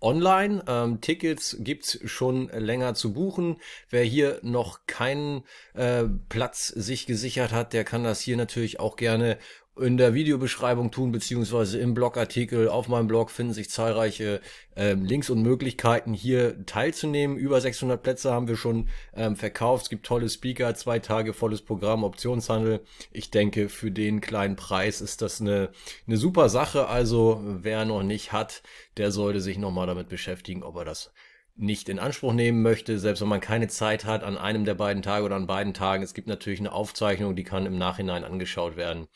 online. 0.01 0.63
Ähm, 0.67 1.01
Tickets 1.01 1.58
gibt's 1.60 2.00
schon 2.06 2.48
länger 2.50 2.96
zu 2.96 3.13
buchen. 3.13 3.58
Wer 3.91 4.03
hier 4.03 4.39
noch 4.41 4.88
keinen 4.88 5.44
äh, 5.75 6.06
Platz 6.29 6.70
sich 6.70 7.06
gesichert 7.06 7.51
hat, 7.51 7.74
der 7.74 7.84
kann 7.84 8.03
das 8.03 8.22
hier 8.22 8.38
natürlich 8.38 8.79
auch 8.79 8.96
gerne 8.96 9.38
in 9.79 9.98
der 9.98 10.13
Videobeschreibung 10.13 10.91
tun, 10.91 11.12
beziehungsweise 11.12 11.79
im 11.79 11.93
Blogartikel 11.93 12.69
auf 12.69 12.88
meinem 12.88 13.07
Blog 13.07 13.31
finden 13.31 13.53
sich 13.53 13.69
zahlreiche 13.69 14.41
ähm, 14.75 15.05
Links 15.05 15.29
und 15.29 15.41
Möglichkeiten, 15.41 16.13
hier 16.13 16.65
teilzunehmen. 16.65 17.38
Über 17.38 17.62
600 17.62 18.01
Plätze 18.01 18.31
haben 18.31 18.48
wir 18.48 18.55
schon 18.55 18.89
ähm, 19.15 19.36
verkauft. 19.36 19.84
Es 19.84 19.89
gibt 19.89 20.05
tolle 20.05 20.29
Speaker, 20.29 20.75
zwei 20.75 21.00
Tage 21.00 21.34
volles 21.34 21.62
Programm, 21.62 22.03
Optionshandel. 22.03 22.81
Ich 23.12 23.31
denke, 23.31 23.69
für 23.69 23.91
den 23.91 24.22
kleinen 24.22 24.55
Preis 24.55 25.01
ist 25.01 25.22
das 25.22 25.41
eine, 25.41 25.69
eine 26.07 26.17
super 26.17 26.50
Sache. 26.50 26.88
Also 26.88 27.41
wer 27.43 27.86
noch 27.86 28.03
nicht 28.03 28.31
hat, 28.31 28.63
der 28.98 29.12
sollte 29.12 29.41
sich 29.41 29.57
nochmal 29.57 29.88
damit 29.88 30.10
beschäftigen, 30.10 30.63
ob 30.63 30.75
er 30.77 30.86
das 30.86 31.12
nicht 31.57 31.89
in 31.89 32.00
Anspruch 32.00 32.34
nehmen 32.34 32.62
möchte, 32.62 33.00
selbst 33.00 33.22
wenn 33.22 33.27
man 33.27 33.41
keine 33.41 33.67
Zeit 33.67 34.05
hat 34.05 34.24
an 34.24 34.38
einem 34.38 34.63
der 34.63 34.75
beiden 34.75 35.01
Tage 35.01 35.25
oder 35.25 35.36
an 35.36 35.48
beiden 35.48 35.74
Tagen. 35.74 36.03
Es 36.03 36.13
gibt 36.13 36.27
natürlich 36.27 36.60
eine 36.60 36.72
Aufzeichnung, 36.72 37.36
die 37.36 37.43
kann 37.43 37.65
im 37.65 37.77
Nachhinein 37.77 38.24
angeschaut 38.24 38.77
werden. 38.77 39.07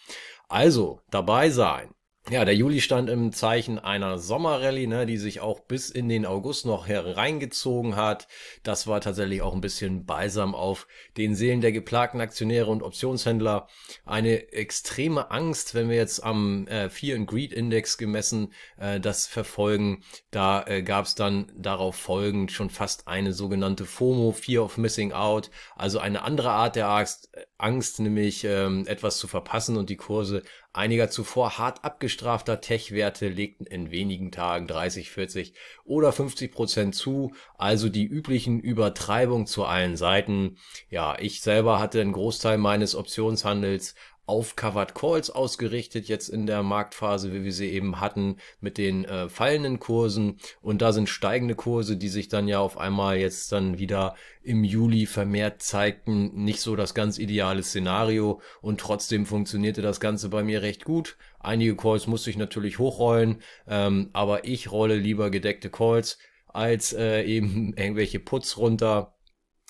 Also 0.51 0.99
dabei 1.09 1.49
sein. 1.49 1.91
Ja, 2.29 2.45
der 2.45 2.55
Juli 2.55 2.81
stand 2.81 3.09
im 3.09 3.33
Zeichen 3.33 3.79
einer 3.79 4.19
Sommerrallye, 4.19 4.85
ne, 4.85 5.05
die 5.07 5.17
sich 5.17 5.39
auch 5.39 5.59
bis 5.59 5.89
in 5.89 6.07
den 6.07 6.27
August 6.27 6.67
noch 6.67 6.87
hereingezogen 6.87 7.95
hat. 7.95 8.27
Das 8.61 8.85
war 8.85 9.01
tatsächlich 9.01 9.41
auch 9.41 9.55
ein 9.55 9.59
bisschen 9.59 10.05
balsam 10.05 10.53
auf 10.53 10.87
den 11.17 11.33
Seelen 11.33 11.61
der 11.61 11.71
geplagten 11.71 12.21
Aktionäre 12.21 12.69
und 12.69 12.83
Optionshändler. 12.83 13.67
Eine 14.05 14.53
extreme 14.53 15.31
Angst, 15.31 15.73
wenn 15.73 15.89
wir 15.89 15.95
jetzt 15.95 16.23
am 16.23 16.67
äh, 16.67 16.89
Fear 16.89 17.17
and 17.17 17.27
Greed 17.27 17.53
Index 17.53 17.97
gemessen 17.97 18.53
äh, 18.77 18.99
das 18.99 19.25
verfolgen. 19.25 20.03
Da 20.29 20.63
äh, 20.67 20.83
gab 20.83 21.05
es 21.05 21.15
dann 21.15 21.51
darauf 21.57 21.95
folgend 21.95 22.51
schon 22.51 22.69
fast 22.69 23.07
eine 23.07 23.33
sogenannte 23.33 23.85
FOMO, 23.85 24.31
Fear 24.31 24.63
of 24.63 24.77
Missing 24.77 25.11
Out, 25.11 25.49
also 25.75 25.97
eine 25.97 26.21
andere 26.21 26.51
Art 26.51 26.75
der 26.75 26.87
Angst, 26.87 27.31
Angst 27.57 27.99
nämlich 27.99 28.43
ähm, 28.43 28.85
etwas 28.87 29.17
zu 29.17 29.27
verpassen 29.27 29.75
und 29.75 29.89
die 29.89 29.97
Kurse 29.97 30.43
einiger 30.73 31.09
zuvor 31.09 31.57
hart 31.57 31.83
abgestrafter 31.83 32.61
Tech-Werte 32.61 33.27
legten 33.27 33.65
in 33.65 33.91
wenigen 33.91 34.31
Tagen 34.31 34.67
30, 34.67 35.11
40 35.11 35.53
oder 35.83 36.11
50 36.11 36.51
Prozent 36.51 36.95
zu, 36.95 37.33
also 37.57 37.89
die 37.89 38.05
üblichen 38.05 38.59
Übertreibungen 38.59 39.47
zu 39.47 39.65
allen 39.65 39.97
Seiten. 39.97 40.57
Ja, 40.89 41.17
ich 41.19 41.41
selber 41.41 41.79
hatte 41.79 41.99
einen 41.99 42.13
Großteil 42.13 42.57
meines 42.57 42.95
Optionshandels 42.95 43.95
auf 44.31 44.55
Covered 44.55 44.95
Calls 44.95 45.29
ausgerichtet, 45.29 46.07
jetzt 46.07 46.29
in 46.29 46.45
der 46.45 46.63
Marktphase, 46.63 47.33
wie 47.33 47.43
wir 47.43 47.51
sie 47.51 47.69
eben 47.69 47.99
hatten, 47.99 48.37
mit 48.61 48.77
den 48.77 49.03
äh, 49.03 49.27
fallenden 49.27 49.77
Kursen. 49.77 50.37
Und 50.61 50.81
da 50.81 50.93
sind 50.93 51.09
steigende 51.09 51.53
Kurse, 51.53 51.97
die 51.97 52.07
sich 52.07 52.29
dann 52.29 52.47
ja 52.47 52.59
auf 52.59 52.77
einmal 52.77 53.17
jetzt 53.17 53.51
dann 53.51 53.77
wieder 53.77 54.15
im 54.41 54.63
Juli 54.63 55.05
vermehrt 55.05 55.61
zeigten. 55.61 56.45
Nicht 56.45 56.61
so 56.61 56.77
das 56.77 56.93
ganz 56.93 57.17
ideale 57.17 57.61
Szenario. 57.61 58.39
Und 58.61 58.79
trotzdem 58.79 59.25
funktionierte 59.25 59.81
das 59.81 59.99
Ganze 59.99 60.29
bei 60.29 60.43
mir 60.43 60.61
recht 60.61 60.85
gut. 60.85 61.17
Einige 61.41 61.75
Calls 61.75 62.07
musste 62.07 62.29
ich 62.29 62.37
natürlich 62.37 62.79
hochrollen, 62.79 63.41
ähm, 63.67 64.11
aber 64.13 64.45
ich 64.45 64.71
rolle 64.71 64.95
lieber 64.95 65.29
gedeckte 65.29 65.69
Calls 65.69 66.17
als 66.47 66.93
äh, 66.93 67.23
eben 67.23 67.73
irgendwelche 67.75 68.21
Puts 68.21 68.57
runter 68.57 69.13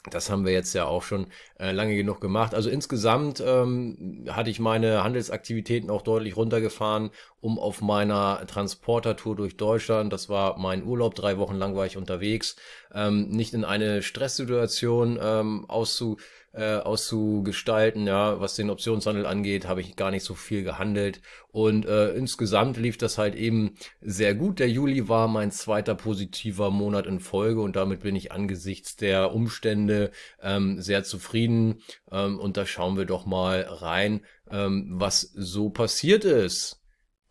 das 0.09 0.29
haben 0.29 0.45
wir 0.45 0.53
jetzt 0.53 0.73
ja 0.73 0.85
auch 0.85 1.03
schon 1.03 1.27
äh, 1.59 1.71
lange 1.71 1.95
genug 1.95 2.21
gemacht. 2.21 2.55
Also 2.55 2.69
insgesamt 2.69 3.41
ähm, 3.45 4.25
hatte 4.29 4.49
ich 4.49 4.59
meine 4.59 5.03
Handelsaktivitäten 5.03 5.89
auch 5.91 6.01
deutlich 6.01 6.35
runtergefahren, 6.35 7.11
um 7.41 7.59
auf 7.59 7.81
meiner 7.81 8.45
Transportertour 8.47 9.35
durch 9.35 9.57
Deutschland, 9.57 10.13
das 10.13 10.29
war 10.29 10.57
mein 10.57 10.83
Urlaub, 10.83 11.15
drei 11.15 11.37
Wochen 11.37 11.55
lang 11.55 11.75
war 11.75 11.85
ich 11.85 11.97
unterwegs, 11.97 12.55
ähm, 12.93 13.29
nicht 13.29 13.53
in 13.53 13.65
eine 13.65 14.01
Stresssituation 14.01 15.19
ähm, 15.21 15.65
auszu 15.67 16.17
äh, 16.53 16.75
auszugestalten. 16.75 18.07
Ja, 18.07 18.39
was 18.39 18.55
den 18.55 18.69
Optionshandel 18.69 19.25
angeht, 19.25 19.67
habe 19.67 19.81
ich 19.81 19.95
gar 19.95 20.11
nicht 20.11 20.23
so 20.23 20.35
viel 20.35 20.63
gehandelt. 20.63 21.21
Und 21.49 21.85
äh, 21.85 22.13
insgesamt 22.13 22.77
lief 22.77 22.97
das 22.97 23.17
halt 23.17 23.35
eben 23.35 23.75
sehr 24.01 24.35
gut. 24.35 24.59
Der 24.59 24.69
Juli 24.69 25.07
war 25.07 25.27
mein 25.27 25.51
zweiter 25.51 25.95
positiver 25.95 26.69
Monat 26.69 27.05
in 27.05 27.19
Folge 27.19 27.61
und 27.61 27.75
damit 27.75 28.01
bin 28.01 28.15
ich 28.15 28.31
angesichts 28.31 28.95
der 28.95 29.33
Umstände 29.33 30.11
ähm, 30.41 30.81
sehr 30.81 31.03
zufrieden. 31.03 31.81
Ähm, 32.11 32.39
und 32.39 32.57
da 32.57 32.65
schauen 32.65 32.97
wir 32.97 33.05
doch 33.05 33.25
mal 33.25 33.61
rein, 33.61 34.21
ähm, 34.49 34.87
was 34.93 35.21
so 35.21 35.69
passiert 35.69 36.25
ist. 36.25 36.80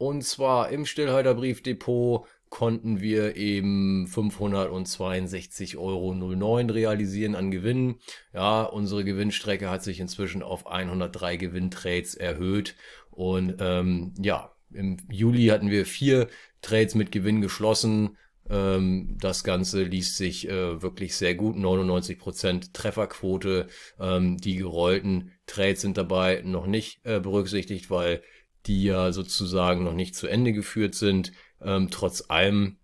Und 0.00 0.22
zwar 0.22 0.70
im 0.70 0.86
Stillhalterbriefdepot 0.86 2.26
konnten 2.48 3.02
wir 3.02 3.36
eben 3.36 4.06
562,09 4.06 5.76
Euro 5.76 6.72
realisieren 6.72 7.34
an 7.34 7.50
Gewinnen. 7.50 7.96
Ja, 8.32 8.62
unsere 8.62 9.04
Gewinnstrecke 9.04 9.68
hat 9.68 9.84
sich 9.84 10.00
inzwischen 10.00 10.42
auf 10.42 10.66
103 10.66 11.36
Gewinntrades 11.36 12.14
erhöht. 12.14 12.76
Und 13.10 13.56
ähm, 13.60 14.14
ja, 14.18 14.54
im 14.72 14.96
Juli 15.10 15.48
hatten 15.48 15.68
wir 15.68 15.84
vier 15.84 16.28
Trades 16.62 16.94
mit 16.94 17.12
Gewinn 17.12 17.42
geschlossen. 17.42 18.16
Ähm, 18.48 19.18
das 19.20 19.44
Ganze 19.44 19.82
liest 19.82 20.16
sich 20.16 20.48
äh, 20.48 20.80
wirklich 20.80 21.14
sehr 21.14 21.34
gut. 21.34 21.56
99% 21.56 22.72
Trefferquote. 22.72 23.66
Ähm, 24.00 24.38
die 24.38 24.56
gerollten 24.56 25.32
Trades 25.44 25.82
sind 25.82 25.98
dabei 25.98 26.40
noch 26.42 26.66
nicht 26.66 27.04
äh, 27.04 27.20
berücksichtigt, 27.20 27.90
weil 27.90 28.22
die 28.66 28.84
ja 28.84 29.12
sozusagen 29.12 29.84
noch 29.84 29.94
nicht 29.94 30.14
zu 30.14 30.26
Ende 30.26 30.52
geführt 30.52 30.94
sind. 30.94 31.32
Ähm, 31.62 31.88
trotz 31.90 32.24
allem 32.28 32.78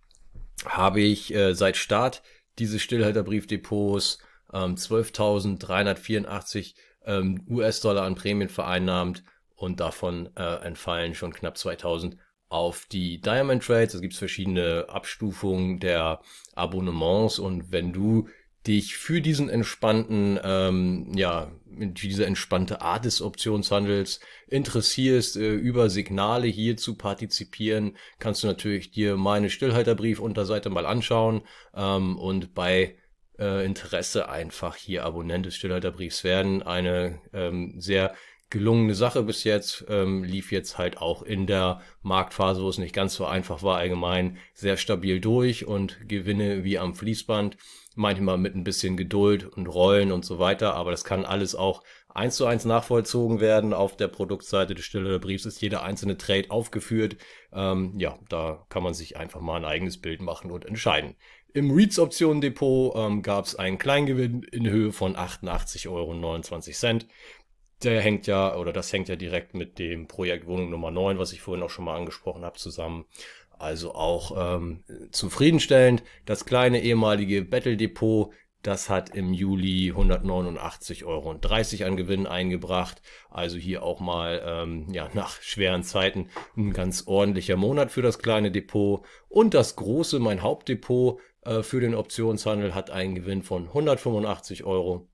habe 0.64 1.00
ich 1.00 1.34
äh, 1.34 1.54
seit 1.54 1.76
Start 1.76 2.22
dieses 2.58 2.82
Stillhalterbriefdepots 2.82 4.18
ähm, 4.52 4.74
12.384 4.76 6.74
ähm, 7.04 7.44
US-Dollar 7.48 8.04
an 8.04 8.14
Prämien 8.14 8.48
vereinnahmt 8.48 9.22
und 9.54 9.80
davon 9.80 10.30
äh, 10.36 10.64
entfallen 10.64 11.14
schon 11.14 11.32
knapp 11.32 11.56
2000 11.58 12.16
auf 12.48 12.86
die 12.86 13.20
Diamond 13.20 13.64
Trades. 13.64 13.94
Es 13.94 14.00
gibt 14.00 14.14
verschiedene 14.14 14.86
Abstufungen 14.88 15.80
der 15.80 16.20
Abonnements 16.54 17.38
und 17.38 17.72
wenn 17.72 17.92
du 17.92 18.28
dich 18.66 18.96
für 18.96 19.20
diesen 19.20 19.48
entspannten, 19.48 20.38
ähm, 20.42 21.12
ja, 21.14 21.52
diese 21.66 22.26
entspannte 22.26 22.80
Art 22.80 23.04
des 23.04 23.22
Optionshandels 23.22 24.20
interessierst, 24.48 25.36
äh, 25.36 25.52
über 25.52 25.90
Signale 25.90 26.46
hier 26.46 26.76
zu 26.76 26.96
partizipieren, 26.96 27.96
kannst 28.18 28.42
du 28.42 28.46
natürlich 28.46 28.90
dir 28.90 29.16
meine 29.16 29.50
Stillhalterbrief-Unterseite 29.50 30.70
mal 30.70 30.86
anschauen 30.86 31.42
ähm, 31.74 32.18
und 32.18 32.54
bei 32.54 32.96
äh, 33.38 33.64
Interesse 33.64 34.28
einfach 34.28 34.76
hier 34.76 35.04
Abonnent 35.04 35.46
des 35.46 35.56
Stillhalterbriefs 35.56 36.24
werden. 36.24 36.62
Eine 36.62 37.20
ähm, 37.32 37.74
sehr 37.78 38.14
gelungene 38.48 38.94
Sache 38.94 39.22
bis 39.22 39.44
jetzt, 39.44 39.84
ähm, 39.88 40.22
lief 40.22 40.52
jetzt 40.52 40.78
halt 40.78 40.98
auch 40.98 41.22
in 41.22 41.46
der 41.46 41.82
Marktphase, 42.02 42.62
wo 42.62 42.68
es 42.68 42.78
nicht 42.78 42.94
ganz 42.94 43.14
so 43.14 43.26
einfach 43.26 43.62
war, 43.62 43.78
allgemein 43.78 44.38
sehr 44.54 44.76
stabil 44.76 45.20
durch 45.20 45.66
und 45.66 46.08
Gewinne 46.08 46.62
wie 46.62 46.78
am 46.78 46.94
Fließband 46.94 47.56
manchmal 47.96 48.38
mit 48.38 48.54
ein 48.54 48.64
bisschen 48.64 48.96
Geduld 48.96 49.44
und 49.44 49.66
Rollen 49.66 50.12
und 50.12 50.24
so 50.24 50.38
weiter, 50.38 50.74
aber 50.74 50.90
das 50.90 51.04
kann 51.04 51.24
alles 51.24 51.54
auch 51.54 51.82
eins 52.08 52.36
zu 52.36 52.46
eins 52.46 52.64
nachvollzogen 52.64 53.40
werden. 53.40 53.72
Auf 53.72 53.96
der 53.96 54.08
Produktseite 54.08 54.74
des 54.74 54.84
Stille 54.84 55.18
Briefs 55.18 55.44
ist 55.44 55.60
jeder 55.60 55.82
einzelne 55.82 56.16
Trade 56.16 56.50
aufgeführt. 56.50 57.16
Ähm, 57.52 57.94
ja, 57.98 58.18
da 58.28 58.64
kann 58.68 58.82
man 58.82 58.94
sich 58.94 59.16
einfach 59.16 59.40
mal 59.40 59.56
ein 59.56 59.64
eigenes 59.64 60.00
Bild 60.00 60.20
machen 60.20 60.50
und 60.50 60.64
entscheiden. 60.64 61.16
Im 61.52 61.70
Reads 61.70 61.98
Optionen 61.98 62.40
Depot 62.42 62.94
ähm, 62.96 63.22
gab 63.22 63.46
es 63.46 63.56
einen 63.56 63.78
Kleingewinn 63.78 64.42
in 64.42 64.68
Höhe 64.68 64.92
von 64.92 65.16
88,29 65.16 65.90
Euro. 65.90 66.98
Der 67.82 68.00
hängt 68.00 68.26
ja, 68.26 68.56
oder 68.56 68.72
das 68.72 68.92
hängt 68.92 69.08
ja 69.08 69.16
direkt 69.16 69.54
mit 69.54 69.78
dem 69.78 70.06
Projekt 70.08 70.46
Wohnung 70.46 70.70
Nummer 70.70 70.90
9, 70.90 71.18
was 71.18 71.32
ich 71.32 71.42
vorhin 71.42 71.62
auch 71.62 71.70
schon 71.70 71.84
mal 71.84 71.96
angesprochen 71.96 72.44
habe, 72.44 72.58
zusammen. 72.58 73.04
Also 73.58 73.94
auch 73.94 74.56
ähm, 74.56 74.84
zufriedenstellend. 75.10 76.02
Das 76.24 76.44
kleine 76.44 76.82
ehemalige 76.82 77.42
Battle 77.42 77.76
Depot, 77.76 78.32
das 78.62 78.90
hat 78.90 79.14
im 79.14 79.32
Juli 79.32 79.92
189,30 79.92 81.04
Euro 81.06 81.30
an 81.86 81.96
Gewinn 81.96 82.26
eingebracht. 82.26 83.00
Also 83.30 83.56
hier 83.56 83.82
auch 83.82 84.00
mal 84.00 84.42
ähm, 84.44 84.88
ja, 84.92 85.08
nach 85.14 85.40
schweren 85.40 85.84
Zeiten 85.84 86.28
ein 86.56 86.72
ganz 86.72 87.04
ordentlicher 87.06 87.56
Monat 87.56 87.90
für 87.90 88.02
das 88.02 88.18
kleine 88.18 88.50
Depot. 88.50 89.04
Und 89.28 89.54
das 89.54 89.76
große, 89.76 90.18
mein 90.18 90.42
Hauptdepot 90.42 91.20
äh, 91.42 91.62
für 91.62 91.80
den 91.80 91.94
Optionshandel, 91.94 92.74
hat 92.74 92.90
einen 92.90 93.14
Gewinn 93.14 93.42
von 93.42 93.68
185 93.68 94.64
Euro 94.64 95.08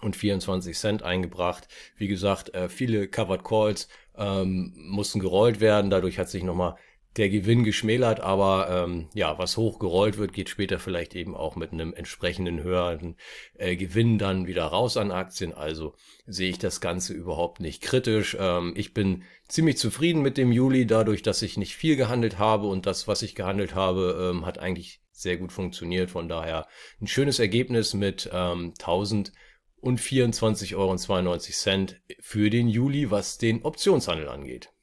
und 0.00 0.14
24 0.14 0.76
Cent 0.76 1.02
eingebracht. 1.02 1.66
Wie 1.96 2.08
gesagt, 2.08 2.54
äh, 2.54 2.68
viele 2.68 3.08
Covered 3.08 3.44
Calls 3.44 3.88
ähm, 4.16 4.74
mussten 4.76 5.18
gerollt 5.18 5.60
werden. 5.60 5.90
Dadurch 5.90 6.18
hat 6.18 6.28
sich 6.28 6.42
nochmal 6.42 6.76
der 7.16 7.28
Gewinn 7.28 7.62
geschmälert, 7.62 8.20
aber 8.20 8.68
ähm, 8.70 9.08
ja, 9.14 9.38
was 9.38 9.56
hochgerollt 9.56 10.18
wird, 10.18 10.32
geht 10.32 10.48
später 10.48 10.80
vielleicht 10.80 11.14
eben 11.14 11.36
auch 11.36 11.54
mit 11.54 11.72
einem 11.72 11.94
entsprechenden 11.94 12.62
höheren 12.62 13.16
äh, 13.56 13.76
Gewinn 13.76 14.18
dann 14.18 14.46
wieder 14.46 14.64
raus 14.64 14.96
an 14.96 15.12
Aktien. 15.12 15.52
Also 15.52 15.94
sehe 16.26 16.50
ich 16.50 16.58
das 16.58 16.80
Ganze 16.80 17.12
überhaupt 17.12 17.60
nicht 17.60 17.82
kritisch. 17.82 18.36
Ähm, 18.40 18.72
ich 18.76 18.94
bin 18.94 19.22
ziemlich 19.46 19.78
zufrieden 19.78 20.22
mit 20.22 20.36
dem 20.36 20.50
Juli, 20.50 20.86
dadurch, 20.86 21.22
dass 21.22 21.42
ich 21.42 21.56
nicht 21.56 21.76
viel 21.76 21.94
gehandelt 21.96 22.38
habe 22.38 22.66
und 22.66 22.86
das, 22.86 23.06
was 23.06 23.22
ich 23.22 23.36
gehandelt 23.36 23.76
habe, 23.76 24.32
ähm, 24.32 24.44
hat 24.44 24.58
eigentlich 24.58 25.00
sehr 25.12 25.36
gut 25.36 25.52
funktioniert. 25.52 26.10
Von 26.10 26.28
daher 26.28 26.66
ein 27.00 27.06
schönes 27.06 27.38
Ergebnis 27.38 27.94
mit 27.94 28.28
ähm, 28.32 28.74
1000 28.80 29.32
und 29.76 30.00
24,92 30.00 30.74
Euro 30.76 31.86
für 32.20 32.50
den 32.50 32.68
Juli, 32.68 33.10
was 33.10 33.38
den 33.38 33.62
Optionshandel 33.62 34.28
angeht. 34.28 34.73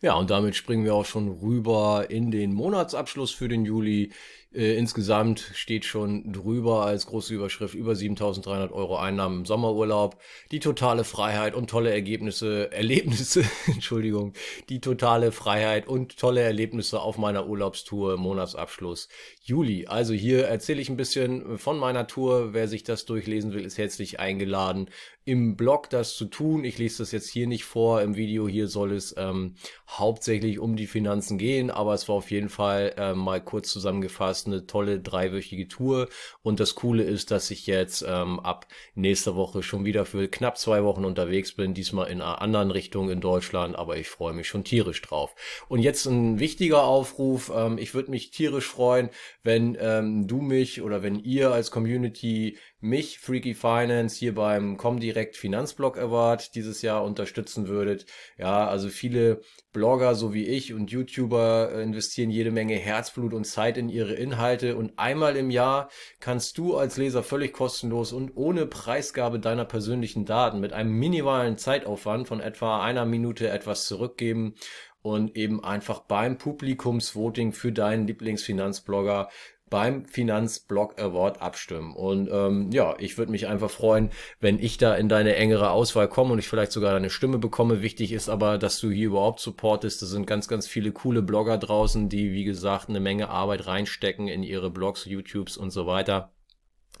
Ja, 0.00 0.14
und 0.14 0.30
damit 0.30 0.54
springen 0.54 0.84
wir 0.84 0.94
auch 0.94 1.04
schon 1.04 1.28
rüber 1.28 2.06
in 2.08 2.30
den 2.30 2.54
Monatsabschluss 2.54 3.32
für 3.32 3.48
den 3.48 3.64
Juli. 3.64 4.12
Äh, 4.54 4.76
insgesamt 4.78 5.40
steht 5.54 5.84
schon 5.84 6.32
drüber 6.32 6.86
als 6.86 7.06
große 7.06 7.34
Überschrift 7.34 7.74
über 7.74 7.94
7300 7.94 8.72
Euro 8.72 8.96
Einnahmen 8.96 9.40
im 9.40 9.44
Sommerurlaub. 9.44 10.16
Die 10.52 10.60
totale 10.60 11.04
Freiheit 11.04 11.54
und 11.54 11.68
tolle 11.68 11.90
Ergebnisse, 11.90 12.72
Erlebnisse, 12.72 13.44
Entschuldigung, 13.66 14.32
die 14.70 14.80
totale 14.80 15.32
Freiheit 15.32 15.86
und 15.86 16.16
tolle 16.16 16.40
Erlebnisse 16.40 17.00
auf 17.00 17.18
meiner 17.18 17.46
Urlaubstour, 17.46 18.16
Monatsabschluss 18.16 19.08
Juli. 19.42 19.86
Also 19.86 20.14
hier 20.14 20.46
erzähle 20.46 20.80
ich 20.80 20.88
ein 20.88 20.96
bisschen 20.96 21.58
von 21.58 21.78
meiner 21.78 22.06
Tour. 22.06 22.54
Wer 22.54 22.68
sich 22.68 22.84
das 22.84 23.04
durchlesen 23.04 23.52
will, 23.52 23.66
ist 23.66 23.76
herzlich 23.76 24.18
eingeladen, 24.18 24.88
im 25.26 25.56
Blog 25.56 25.90
das 25.90 26.16
zu 26.16 26.24
tun. 26.24 26.64
Ich 26.64 26.78
lese 26.78 26.98
das 27.02 27.12
jetzt 27.12 27.28
hier 27.28 27.46
nicht 27.46 27.64
vor. 27.64 28.00
Im 28.00 28.16
Video 28.16 28.48
hier 28.48 28.66
soll 28.66 28.92
es 28.92 29.14
ähm, 29.18 29.56
hauptsächlich 29.88 30.58
um 30.58 30.74
die 30.74 30.86
Finanzen 30.86 31.36
gehen, 31.36 31.70
aber 31.70 31.92
es 31.92 32.08
war 32.08 32.16
auf 32.16 32.30
jeden 32.30 32.48
Fall 32.48 32.94
äh, 32.96 33.12
mal 33.12 33.42
kurz 33.42 33.70
zusammengefasst 33.70 34.37
hast 34.38 34.46
eine 34.46 34.66
tolle 34.66 35.00
dreiwöchige 35.00 35.68
Tour. 35.68 36.08
Und 36.42 36.60
das 36.60 36.74
Coole 36.74 37.02
ist, 37.02 37.30
dass 37.30 37.50
ich 37.50 37.66
jetzt 37.66 38.04
ähm, 38.06 38.38
ab 38.40 38.66
nächster 38.94 39.34
Woche 39.34 39.62
schon 39.62 39.84
wieder 39.84 40.04
für 40.04 40.28
knapp 40.28 40.58
zwei 40.58 40.84
Wochen 40.84 41.04
unterwegs 41.04 41.52
bin, 41.52 41.74
diesmal 41.74 42.08
in 42.08 42.20
einer 42.20 42.40
anderen 42.40 42.70
Richtung 42.70 43.10
in 43.10 43.20
Deutschland, 43.20 43.76
aber 43.76 43.96
ich 43.96 44.08
freue 44.08 44.32
mich 44.32 44.46
schon 44.46 44.64
tierisch 44.64 45.02
drauf. 45.02 45.34
Und 45.68 45.80
jetzt 45.80 46.06
ein 46.06 46.38
wichtiger 46.38 46.84
Aufruf. 46.84 47.50
Ähm, 47.54 47.78
ich 47.78 47.94
würde 47.94 48.10
mich 48.10 48.30
tierisch 48.30 48.66
freuen, 48.66 49.10
wenn 49.42 49.76
ähm, 49.80 50.28
du 50.28 50.40
mich 50.40 50.82
oder 50.82 51.02
wenn 51.02 51.18
ihr 51.18 51.50
als 51.50 51.70
Community 51.70 52.56
mich, 52.80 53.18
Freaky 53.18 53.54
Finance, 53.54 54.16
hier 54.16 54.34
beim 54.34 54.76
Comdirect 54.76 55.36
Finanzblog 55.36 55.98
Award 55.98 56.54
dieses 56.54 56.82
Jahr 56.82 57.04
unterstützen 57.04 57.66
würdet. 57.66 58.06
Ja, 58.36 58.68
also 58.68 58.88
viele 58.88 59.40
Blogger, 59.72 60.14
so 60.14 60.32
wie 60.32 60.46
ich 60.46 60.72
und 60.72 60.90
YouTuber 60.90 61.72
äh, 61.72 61.82
investieren 61.82 62.30
jede 62.30 62.50
Menge 62.50 62.76
Herzblut 62.76 63.34
und 63.34 63.44
Zeit 63.44 63.78
in 63.78 63.88
ihre 63.88 64.14
Inhalte 64.14 64.76
und 64.76 64.92
einmal 64.96 65.36
im 65.36 65.50
Jahr 65.50 65.90
kannst 66.20 66.56
du 66.58 66.76
als 66.76 66.96
Leser 66.96 67.22
völlig 67.22 67.52
kostenlos 67.52 68.12
und 68.12 68.36
ohne 68.36 68.66
Preisgabe 68.66 69.40
deiner 69.40 69.64
persönlichen 69.64 70.24
Daten 70.24 70.60
mit 70.60 70.72
einem 70.72 70.92
minimalen 70.92 71.58
Zeitaufwand 71.58 72.28
von 72.28 72.40
etwa 72.40 72.82
einer 72.82 73.06
Minute 73.06 73.48
etwas 73.48 73.86
zurückgeben 73.86 74.54
und 75.02 75.36
eben 75.36 75.62
einfach 75.62 76.00
beim 76.00 76.38
Publikumsvoting 76.38 77.52
für 77.52 77.72
deinen 77.72 78.06
Lieblingsfinanzblogger 78.06 79.28
beim 79.70 80.04
Finanzblog 80.04 81.00
Award 81.00 81.40
abstimmen. 81.42 81.94
Und 81.94 82.28
ähm, 82.30 82.70
ja, 82.72 82.96
ich 82.98 83.18
würde 83.18 83.32
mich 83.32 83.46
einfach 83.46 83.70
freuen, 83.70 84.10
wenn 84.40 84.58
ich 84.58 84.78
da 84.78 84.94
in 84.94 85.08
deine 85.08 85.36
engere 85.36 85.70
Auswahl 85.70 86.08
komme 86.08 86.32
und 86.32 86.38
ich 86.38 86.48
vielleicht 86.48 86.72
sogar 86.72 86.92
deine 86.92 87.10
Stimme 87.10 87.38
bekomme. 87.38 87.82
Wichtig 87.82 88.12
ist 88.12 88.28
aber, 88.28 88.58
dass 88.58 88.80
du 88.80 88.90
hier 88.90 89.08
überhaupt 89.08 89.40
supportest. 89.40 90.02
Da 90.02 90.06
sind 90.06 90.26
ganz, 90.26 90.48
ganz 90.48 90.66
viele 90.66 90.92
coole 90.92 91.22
Blogger 91.22 91.58
draußen, 91.58 92.08
die, 92.08 92.32
wie 92.32 92.44
gesagt, 92.44 92.88
eine 92.88 93.00
Menge 93.00 93.28
Arbeit 93.28 93.66
reinstecken 93.66 94.28
in 94.28 94.42
ihre 94.42 94.70
Blogs, 94.70 95.04
YouTubes 95.04 95.56
und 95.56 95.70
so 95.70 95.86
weiter. 95.86 96.32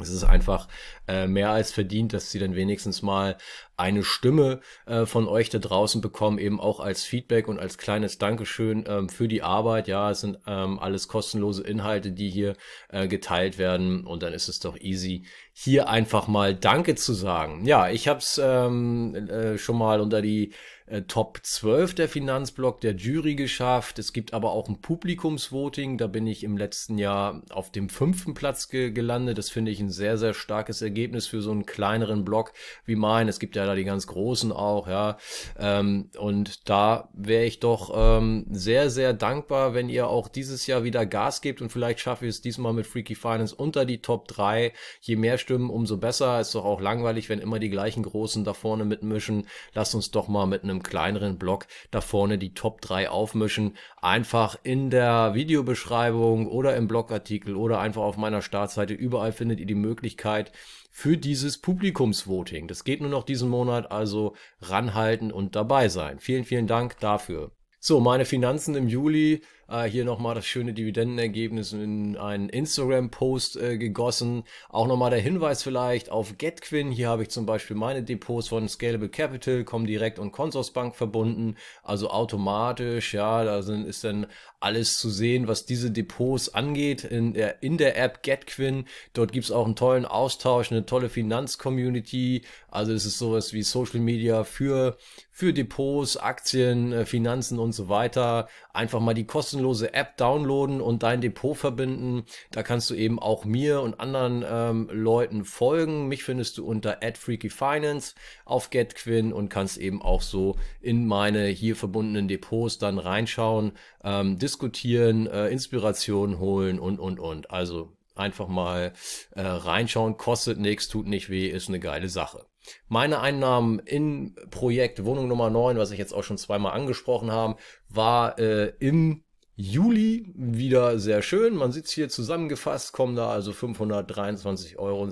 Es 0.00 0.10
ist 0.10 0.24
einfach 0.24 0.68
äh, 1.08 1.26
mehr 1.26 1.50
als 1.50 1.72
verdient, 1.72 2.12
dass 2.12 2.30
sie 2.30 2.38
dann 2.38 2.54
wenigstens 2.54 3.02
mal 3.02 3.36
eine 3.78 4.02
Stimme 4.02 4.60
äh, 4.86 5.06
von 5.06 5.28
euch 5.28 5.50
da 5.50 5.58
draußen 5.58 6.00
bekommen, 6.00 6.38
eben 6.38 6.60
auch 6.60 6.80
als 6.80 7.04
Feedback 7.04 7.48
und 7.48 7.58
als 7.58 7.78
kleines 7.78 8.18
Dankeschön 8.18 8.84
ähm, 8.88 9.08
für 9.08 9.28
die 9.28 9.42
Arbeit. 9.42 9.88
Ja, 9.88 10.10
es 10.10 10.20
sind 10.20 10.38
ähm, 10.46 10.78
alles 10.78 11.08
kostenlose 11.08 11.62
Inhalte, 11.62 12.12
die 12.12 12.28
hier 12.28 12.56
äh, 12.88 13.06
geteilt 13.08 13.56
werden 13.56 14.04
und 14.06 14.22
dann 14.22 14.32
ist 14.32 14.48
es 14.48 14.58
doch 14.60 14.76
easy, 14.78 15.24
hier 15.52 15.88
einfach 15.88 16.28
mal 16.28 16.54
Danke 16.54 16.94
zu 16.94 17.14
sagen. 17.14 17.64
Ja, 17.66 17.88
ich 17.88 18.08
habe 18.08 18.18
es 18.18 18.40
ähm, 18.42 19.14
äh, 19.14 19.58
schon 19.58 19.78
mal 19.78 20.00
unter 20.00 20.22
die 20.22 20.52
äh, 20.90 21.02
Top 21.02 21.40
12 21.42 21.94
der 21.94 22.08
Finanzblock 22.08 22.80
der 22.80 22.94
Jury 22.94 23.34
geschafft. 23.34 23.98
Es 23.98 24.12
gibt 24.12 24.32
aber 24.32 24.52
auch 24.52 24.68
ein 24.68 24.80
Publikumsvoting. 24.80 25.98
Da 25.98 26.06
bin 26.06 26.26
ich 26.26 26.44
im 26.44 26.56
letzten 26.56 26.98
Jahr 26.98 27.42
auf 27.50 27.70
dem 27.70 27.88
fünften 27.88 28.34
Platz 28.34 28.68
ge 28.68 28.90
gelandet. 28.90 29.38
Das 29.38 29.50
finde 29.50 29.70
ich 29.70 29.80
ein 29.80 29.90
sehr, 29.90 30.16
sehr 30.16 30.34
starkes 30.34 30.82
Ergebnis 30.82 31.26
für 31.26 31.42
so 31.42 31.50
einen 31.50 31.66
kleineren 31.66 32.24
Block 32.24 32.52
wie 32.84 32.96
mein. 32.96 33.28
Es 33.28 33.38
gibt 33.38 33.56
ja 33.56 33.66
da 33.68 33.74
die 33.74 33.84
ganz 33.84 34.06
großen 34.06 34.52
auch, 34.52 34.88
ja. 34.88 35.18
Ähm, 35.58 36.10
und 36.18 36.68
da 36.68 37.08
wäre 37.12 37.44
ich 37.44 37.60
doch 37.60 37.92
ähm, 37.94 38.46
sehr, 38.50 38.90
sehr 38.90 39.12
dankbar, 39.12 39.74
wenn 39.74 39.88
ihr 39.88 40.08
auch 40.08 40.28
dieses 40.28 40.66
Jahr 40.66 40.84
wieder 40.84 41.06
Gas 41.06 41.40
gebt 41.40 41.62
und 41.62 41.70
vielleicht 41.70 42.00
schaffe 42.00 42.26
ich 42.26 42.30
es 42.30 42.40
diesmal 42.40 42.72
mit 42.72 42.86
Freaky 42.86 43.14
Finance 43.14 43.54
unter 43.54 43.84
die 43.84 44.00
Top 44.02 44.28
3. 44.28 44.72
Je 45.00 45.16
mehr 45.16 45.38
Stimmen, 45.38 45.70
umso 45.70 45.96
besser. 45.96 46.40
Ist 46.40 46.54
doch 46.54 46.64
auch 46.64 46.80
langweilig, 46.80 47.28
wenn 47.28 47.38
immer 47.38 47.58
die 47.58 47.70
gleichen 47.70 48.02
Großen 48.02 48.44
da 48.44 48.54
vorne 48.54 48.84
mitmischen. 48.84 49.46
Lasst 49.74 49.94
uns 49.94 50.10
doch 50.10 50.28
mal 50.28 50.46
mit 50.46 50.64
einem 50.64 50.82
kleineren 50.82 51.38
Blog 51.38 51.66
da 51.90 52.00
vorne 52.00 52.38
die 52.38 52.54
Top 52.54 52.80
3 52.80 53.10
aufmischen. 53.10 53.76
Einfach 54.00 54.56
in 54.62 54.90
der 54.90 55.34
Videobeschreibung 55.34 56.48
oder 56.48 56.76
im 56.76 56.88
Blogartikel 56.88 57.56
oder 57.56 57.80
einfach 57.80 58.02
auf 58.02 58.16
meiner 58.16 58.42
Startseite. 58.42 58.94
Überall 58.94 59.32
findet 59.32 59.60
ihr 59.60 59.66
die 59.66 59.74
Möglichkeit 59.74 60.52
für 60.90 61.16
dieses 61.16 61.58
Publikumsvoting. 61.58 62.68
Das 62.68 62.84
geht 62.84 63.00
nur 63.00 63.10
noch 63.10 63.24
diesen 63.24 63.48
Monat, 63.48 63.90
also 63.90 64.34
ranhalten 64.60 65.32
und 65.32 65.56
dabei 65.56 65.88
sein. 65.88 66.18
Vielen, 66.18 66.44
vielen 66.44 66.66
Dank 66.66 66.98
dafür. 66.98 67.52
So, 67.80 68.00
meine 68.00 68.24
Finanzen 68.24 68.74
im 68.74 68.88
Juli 68.88 69.42
äh, 69.68 69.84
hier 69.84 70.04
nochmal 70.04 70.34
das 70.34 70.46
schöne 70.46 70.72
Dividendenergebnis 70.72 71.72
in 71.72 72.16
einen 72.16 72.48
Instagram-Post 72.48 73.56
äh, 73.56 73.78
gegossen. 73.78 74.44
Auch 74.68 74.86
nochmal 74.86 75.10
der 75.10 75.20
Hinweis 75.20 75.62
vielleicht 75.62 76.10
auf 76.10 76.38
GetQuinn. 76.38 76.90
Hier 76.90 77.08
habe 77.08 77.22
ich 77.22 77.30
zum 77.30 77.46
Beispiel 77.46 77.76
meine 77.76 78.02
Depots 78.02 78.48
von 78.48 78.68
Scalable 78.68 79.08
Capital, 79.08 79.64
kommen 79.64 79.86
direkt 79.86 80.18
und 80.18 80.32
Consorsbank 80.32 80.96
verbunden. 80.96 81.56
Also 81.82 82.10
automatisch, 82.10 83.14
ja, 83.14 83.44
da 83.44 83.62
sind, 83.62 83.86
ist 83.86 84.04
dann 84.04 84.26
alles 84.60 84.98
zu 84.98 85.10
sehen, 85.10 85.46
was 85.46 85.66
diese 85.66 85.90
Depots 85.90 86.52
angeht 86.52 87.04
in 87.04 87.34
der, 87.34 87.62
in 87.62 87.78
der 87.78 87.96
App 87.96 88.22
GetQuinn. 88.22 88.86
Dort 89.12 89.32
gibt's 89.32 89.50
auch 89.50 89.64
einen 89.64 89.76
tollen 89.76 90.04
Austausch, 90.04 90.72
eine 90.72 90.84
tolle 90.84 91.08
Finanzcommunity. 91.08 92.42
Also 92.70 92.92
es 92.92 93.04
ist 93.04 93.18
sowas 93.18 93.52
wie 93.52 93.62
Social 93.62 94.00
Media 94.00 94.44
für, 94.44 94.96
für 95.30 95.52
Depots, 95.52 96.16
Aktien, 96.16 96.92
äh, 96.92 97.06
Finanzen 97.06 97.58
und 97.58 97.72
so 97.72 97.88
weiter. 97.88 98.48
Einfach 98.72 99.00
mal 99.00 99.14
die 99.14 99.26
Kosten 99.26 99.57
kostenlose 99.58 99.92
App 99.94 100.16
downloaden 100.16 100.80
und 100.80 101.02
dein 101.02 101.20
Depot 101.20 101.56
verbinden. 101.56 102.24
Da 102.50 102.62
kannst 102.62 102.90
du 102.90 102.94
eben 102.94 103.18
auch 103.18 103.44
mir 103.44 103.80
und 103.80 103.98
anderen 104.00 104.44
ähm, 104.48 104.88
Leuten 104.92 105.44
folgen. 105.44 106.06
Mich 106.08 106.22
findest 106.22 106.58
du 106.58 106.66
unter 106.66 106.98
@freakyfinance 107.14 108.14
auf 108.44 108.70
GetQuinn 108.70 109.32
und 109.32 109.48
kannst 109.48 109.78
eben 109.78 110.00
auch 110.00 110.22
so 110.22 110.56
in 110.80 111.06
meine 111.06 111.46
hier 111.46 111.76
verbundenen 111.76 112.28
Depots 112.28 112.78
dann 112.78 112.98
reinschauen, 112.98 113.72
ähm, 114.04 114.38
diskutieren, 114.38 115.26
äh, 115.26 115.48
Inspiration 115.48 116.38
holen 116.38 116.78
und 116.78 117.00
und 117.00 117.18
und. 117.18 117.50
Also 117.50 117.92
einfach 118.14 118.48
mal 118.48 118.92
äh, 119.32 119.40
reinschauen, 119.42 120.16
kostet 120.16 120.58
nichts, 120.58 120.88
tut 120.88 121.06
nicht 121.06 121.30
weh, 121.30 121.48
ist 121.48 121.68
eine 121.68 121.80
geile 121.80 122.08
Sache. 122.08 122.46
Meine 122.88 123.20
Einnahmen 123.20 123.78
in 123.78 124.34
Projekt 124.50 125.04
Wohnung 125.04 125.28
Nummer 125.28 125.50
9, 125.50 125.78
was 125.78 125.90
ich 125.90 125.98
jetzt 125.98 126.12
auch 126.12 126.24
schon 126.24 126.38
zweimal 126.38 126.72
angesprochen 126.72 127.30
habe, 127.30 127.56
war 127.88 128.38
äh, 128.38 128.72
im 128.78 129.24
Juli 129.60 130.32
wieder 130.36 131.00
sehr 131.00 131.20
schön. 131.20 131.56
Man 131.56 131.72
sieht 131.72 131.88
hier 131.88 132.08
zusammengefasst, 132.08 132.92
kommen 132.92 133.16
da 133.16 133.28
also 133.28 133.50
523,27 133.50 134.76
Euro 134.78 135.10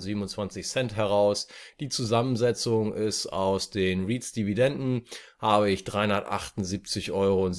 heraus. 0.95 1.49
Die 1.81 1.89
Zusammensetzung 1.89 2.93
ist 2.93 3.27
aus 3.27 3.71
den 3.71 4.05
REITs 4.05 4.31
Dividenden 4.31 5.01
habe 5.37 5.69
ich 5.69 5.81
378,57 5.81 7.11
Euro 7.11 7.51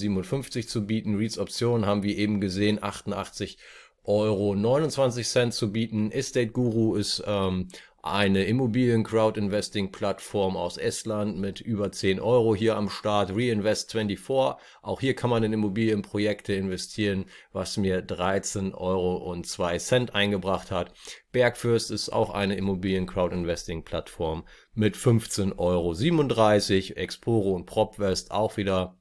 zu 0.66 0.86
bieten. 0.86 1.16
REITs 1.16 1.36
Optionen 1.38 1.84
haben 1.84 2.02
wir 2.02 2.16
eben 2.16 2.40
gesehen 2.40 2.82
88 2.82 3.58
Euro 4.04 4.54
29 4.54 5.28
Cent 5.28 5.52
zu 5.52 5.70
bieten. 5.70 6.10
Estate 6.10 6.48
Guru 6.48 6.94
ist 6.94 7.22
ähm, 7.26 7.68
eine 8.02 8.44
Immobilien-Crowd-Investing-Plattform 8.44 10.56
aus 10.56 10.76
Estland 10.76 11.38
mit 11.38 11.60
über 11.60 11.90
10 11.90 12.20
Euro 12.20 12.54
hier 12.54 12.76
am 12.76 12.88
Start. 12.88 13.32
Reinvest24. 13.32 14.56
Auch 14.82 15.00
hier 15.00 15.14
kann 15.14 15.30
man 15.30 15.42
in 15.42 15.52
Immobilienprojekte 15.52 16.54
investieren, 16.54 17.24
was 17.52 17.76
mir 17.76 18.00
13 18.00 18.74
Euro 18.74 19.16
und 19.16 19.46
2 19.46 19.78
Cent 19.78 20.14
eingebracht 20.14 20.70
hat. 20.70 20.92
Bergfürst 21.32 21.90
ist 21.90 22.10
auch 22.10 22.30
eine 22.30 22.56
Immobilien-Crowd-Investing-Plattform 22.56 24.44
mit 24.74 24.96
15,37 24.96 25.58
Euro. 25.58 26.98
Exporo 26.98 27.54
und 27.54 27.66
PropWest 27.66 28.30
auch 28.30 28.56
wieder 28.56 28.96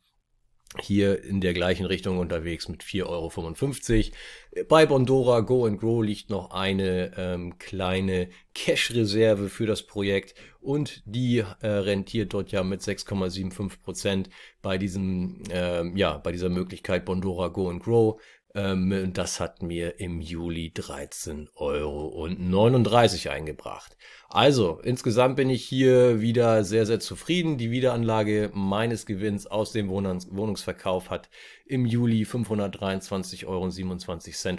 hier 0.81 1.23
in 1.23 1.41
der 1.41 1.53
gleichen 1.53 1.85
Richtung 1.85 2.17
unterwegs 2.17 2.67
mit 2.67 2.83
4,55 2.83 4.11
Euro. 4.55 4.65
Bei 4.67 4.85
Bondora 4.85 5.41
Go 5.41 5.65
and 5.65 5.79
Grow 5.79 6.03
liegt 6.03 6.29
noch 6.29 6.51
eine 6.51 7.11
ähm, 7.17 7.57
kleine 7.59 8.29
Cash-Reserve 8.53 9.49
für 9.49 9.67
das 9.67 9.83
Projekt 9.83 10.33
und 10.59 11.03
die 11.05 11.43
äh, 11.61 11.67
rentiert 11.67 12.33
dort 12.33 12.51
ja 12.51 12.63
mit 12.63 12.81
6,75 12.81 13.81
Prozent 13.81 14.29
bei 14.61 14.77
diesem, 14.77 15.43
ähm, 15.51 15.95
ja, 15.95 16.17
bei 16.17 16.31
dieser 16.31 16.49
Möglichkeit 16.49 17.05
Bondora 17.05 17.49
Go 17.49 17.69
and 17.69 17.83
Grow. 17.83 18.19
Ähm, 18.57 19.13
das 19.13 19.39
hat 19.39 19.61
mir 19.61 19.99
im 19.99 20.19
Juli 20.19 20.73
13,39 20.75 21.51
Euro 21.57 23.31
eingebracht. 23.31 23.95
Also, 24.29 24.79
insgesamt 24.83 25.35
bin 25.35 25.51
ich 25.51 25.63
hier 25.63 26.21
wieder 26.21 26.63
sehr, 26.63 26.87
sehr 26.87 26.99
zufrieden. 26.99 27.59
Die 27.59 27.69
Wiederanlage 27.69 28.49
meines 28.55 29.05
Gewinns 29.05 29.45
aus 29.45 29.73
dem 29.73 29.89
Wohnungsverkauf 29.89 31.11
hat 31.11 31.29
im 31.67 31.85
Juli 31.85 32.23
523,27 32.23 33.45
Euro 33.45 33.69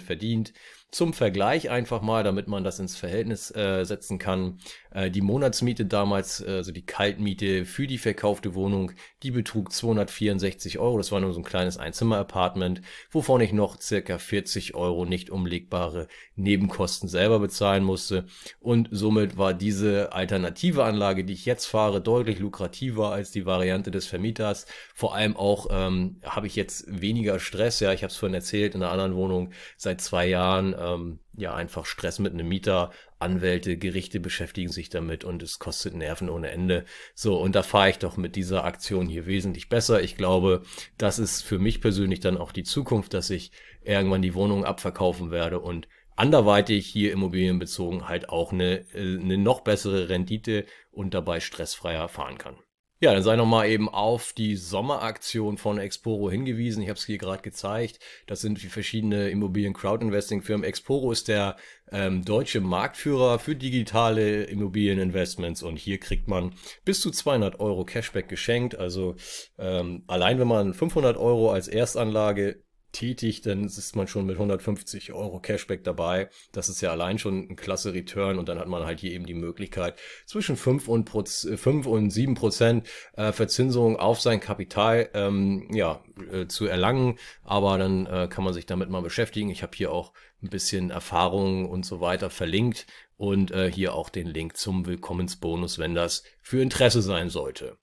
verdient. 0.01 0.53
Zum 0.91 1.13
Vergleich 1.13 1.69
einfach 1.69 2.01
mal, 2.01 2.23
damit 2.23 2.47
man 2.47 2.63
das 2.63 2.79
ins 2.79 2.95
Verhältnis 2.95 3.55
äh, 3.55 3.83
setzen 3.83 4.17
kann. 4.17 4.57
Äh, 4.91 5.11
die 5.11 5.21
Monatsmiete 5.21 5.85
damals, 5.85 6.41
äh, 6.41 6.49
also 6.49 6.71
die 6.71 6.85
Kaltmiete 6.85 7.65
für 7.65 7.85
die 7.85 7.99
verkaufte 7.99 8.55
Wohnung, 8.55 8.93
die 9.21 9.29
betrug 9.29 9.71
264 9.71 10.79
Euro. 10.79 10.97
Das 10.97 11.11
war 11.11 11.19
nur 11.19 11.31
so 11.33 11.41
ein 11.41 11.43
kleines 11.43 11.77
Einzimmer-Apartment, 11.77 12.81
wovon 13.11 13.41
ich 13.41 13.53
noch 13.53 13.79
circa 13.79 14.17
40 14.17 14.73
Euro 14.73 15.05
nicht 15.05 15.29
umlegbare 15.29 16.07
Nebenkosten 16.35 17.07
selber 17.07 17.39
bezahlen 17.39 17.83
musste. 17.83 18.25
Und 18.59 18.89
somit 18.91 19.37
war 19.37 19.53
diese 19.53 20.13
alternative 20.13 20.85
Anlage, 20.85 21.23
die 21.23 21.33
ich 21.33 21.45
jetzt 21.45 21.65
fahre, 21.67 22.01
deutlich 22.01 22.39
lukrativer 22.39 23.11
als 23.11 23.29
die 23.29 23.45
Variante 23.45 23.91
des 23.91 24.07
Vermieters. 24.07 24.65
Vor 24.95 25.13
allem 25.13 25.37
auch 25.37 25.67
ähm, 25.69 26.17
habe 26.23 26.47
ich 26.47 26.55
jetzt 26.55 26.85
weniger 26.87 27.39
Stress. 27.39 27.79
Ja, 27.79 27.93
ich 27.93 28.01
habe 28.01 28.11
es 28.11 28.17
vorhin 28.17 28.33
erzählt, 28.33 28.73
in 28.73 28.81
einer 28.81 28.91
anderen 28.91 29.15
Wohnung 29.15 29.51
seit 29.77 30.01
zwei 30.01 30.27
Jahren 30.27 30.73
ähm, 30.79 31.19
ja 31.35 31.53
einfach 31.53 31.85
Stress 31.85 32.19
mit 32.19 32.33
einem 32.33 32.47
Mieter. 32.47 32.91
Anwälte, 33.19 33.77
Gerichte 33.77 34.19
beschäftigen 34.19 34.71
sich 34.71 34.89
damit 34.89 35.23
und 35.23 35.43
es 35.43 35.59
kostet 35.59 35.93
Nerven 35.93 36.29
ohne 36.29 36.51
Ende. 36.51 36.85
So, 37.13 37.39
und 37.39 37.55
da 37.55 37.63
fahre 37.63 37.89
ich 37.89 37.99
doch 37.99 38.17
mit 38.17 38.35
dieser 38.35 38.63
Aktion 38.63 39.07
hier 39.07 39.25
wesentlich 39.25 39.69
besser. 39.69 40.01
Ich 40.01 40.15
glaube, 40.15 40.63
das 40.97 41.19
ist 41.19 41.41
für 41.41 41.59
mich 41.59 41.81
persönlich 41.81 42.21
dann 42.21 42.37
auch 42.37 42.51
die 42.51 42.63
Zukunft, 42.63 43.13
dass 43.13 43.29
ich 43.29 43.51
irgendwann 43.83 44.21
die 44.21 44.33
Wohnung 44.33 44.65
abverkaufen 44.65 45.31
werde 45.31 45.59
und 45.59 45.87
anderweitig 46.15 46.87
hier 46.87 47.11
immobilienbezogen 47.13 48.07
halt 48.07 48.29
auch 48.29 48.51
eine, 48.51 48.79
äh, 48.93 49.19
eine 49.19 49.37
noch 49.37 49.61
bessere 49.61 50.09
Rendite 50.09 50.65
und 50.91 51.13
dabei 51.13 51.39
stressfreier 51.39 52.07
fahren 52.09 52.37
kann. 52.37 52.57
Ja, 53.01 53.13
dann 53.13 53.23
sei 53.23 53.37
nochmal 53.37 53.69
eben 53.69 53.87
auf 53.87 54.33
die 54.33 54.57
Sommeraktion 54.57 55.57
von 55.57 55.77
Exporo 55.77 56.29
hingewiesen. 56.29 56.83
Ich 56.83 56.89
habe 56.89 56.99
es 56.99 57.05
hier 57.05 57.17
gerade 57.17 57.41
gezeigt. 57.41 57.99
Das 58.27 58.41
sind 58.41 58.61
wie 58.61 58.67
verschiedene 58.67 59.29
Immobilien-Crowd-Investing-Firmen. 59.29 60.65
Exporo 60.65 61.13
ist 61.13 61.29
der 61.29 61.55
ähm, 61.93 62.25
deutsche 62.25 62.59
Marktführer 62.59 63.39
für 63.39 63.55
digitale 63.55 64.43
Immobilieninvestments 64.43 65.63
und 65.63 65.77
hier 65.77 65.97
kriegt 65.97 66.27
man 66.27 66.53
bis 66.83 66.99
zu 66.99 67.09
200 67.09 67.61
Euro 67.61 67.85
Cashback 67.85 68.27
geschenkt. 68.27 68.77
Also 68.77 69.15
ähm, 69.57 70.03
allein 70.07 70.37
wenn 70.37 70.49
man 70.49 70.73
500 70.73 71.15
Euro 71.15 71.53
als 71.53 71.69
Erstanlage 71.69 72.63
tätigt, 72.91 73.45
dann 73.45 73.65
ist 73.65 73.95
man 73.95 74.07
schon 74.07 74.25
mit 74.25 74.35
150 74.35 75.13
Euro 75.13 75.39
Cashback 75.39 75.83
dabei. 75.83 76.29
Das 76.51 76.69
ist 76.69 76.81
ja 76.81 76.91
allein 76.91 77.19
schon 77.19 77.49
ein 77.49 77.55
klasse 77.55 77.93
Return 77.93 78.39
und 78.39 78.49
dann 78.49 78.59
hat 78.59 78.67
man 78.67 78.85
halt 78.85 78.99
hier 78.99 79.11
eben 79.11 79.25
die 79.25 79.33
Möglichkeit 79.33 79.99
zwischen 80.25 80.55
5 80.55 80.87
und, 80.87 81.09
5 81.09 81.85
und 81.85 82.09
7 82.09 82.33
Prozent 82.35 82.87
äh, 83.13 83.31
Verzinsung 83.31 83.97
auf 83.97 84.21
sein 84.21 84.39
Kapital 84.39 85.09
ähm, 85.13 85.67
ja, 85.71 86.03
äh, 86.31 86.47
zu 86.47 86.65
erlangen. 86.65 87.17
Aber 87.43 87.77
dann 87.77 88.05
äh, 88.05 88.27
kann 88.29 88.43
man 88.43 88.53
sich 88.53 88.65
damit 88.65 88.89
mal 88.89 89.01
beschäftigen. 89.01 89.49
Ich 89.49 89.63
habe 89.63 89.75
hier 89.75 89.91
auch 89.91 90.13
ein 90.41 90.49
bisschen 90.49 90.89
Erfahrung 90.89 91.69
und 91.69 91.85
so 91.85 92.01
weiter 92.01 92.29
verlinkt 92.29 92.87
und 93.17 93.51
äh, 93.51 93.69
hier 93.71 93.93
auch 93.93 94.09
den 94.09 94.27
Link 94.27 94.55
zum 94.55 94.85
Willkommensbonus, 94.85 95.77
wenn 95.77 95.93
das 95.93 96.23
für 96.41 96.61
Interesse 96.61 97.01
sein 97.01 97.29
sollte. 97.29 97.77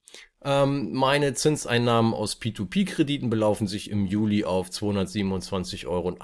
Ähm, 0.48 0.92
meine 0.92 1.34
Zinseinnahmen 1.34 2.14
aus 2.14 2.40
P2P-Krediten 2.40 3.30
belaufen 3.30 3.66
sich 3.66 3.90
im 3.90 4.06
Juli 4.06 4.44
auf 4.44 4.68
227,51 4.68 5.86
Euro. 5.88 6.16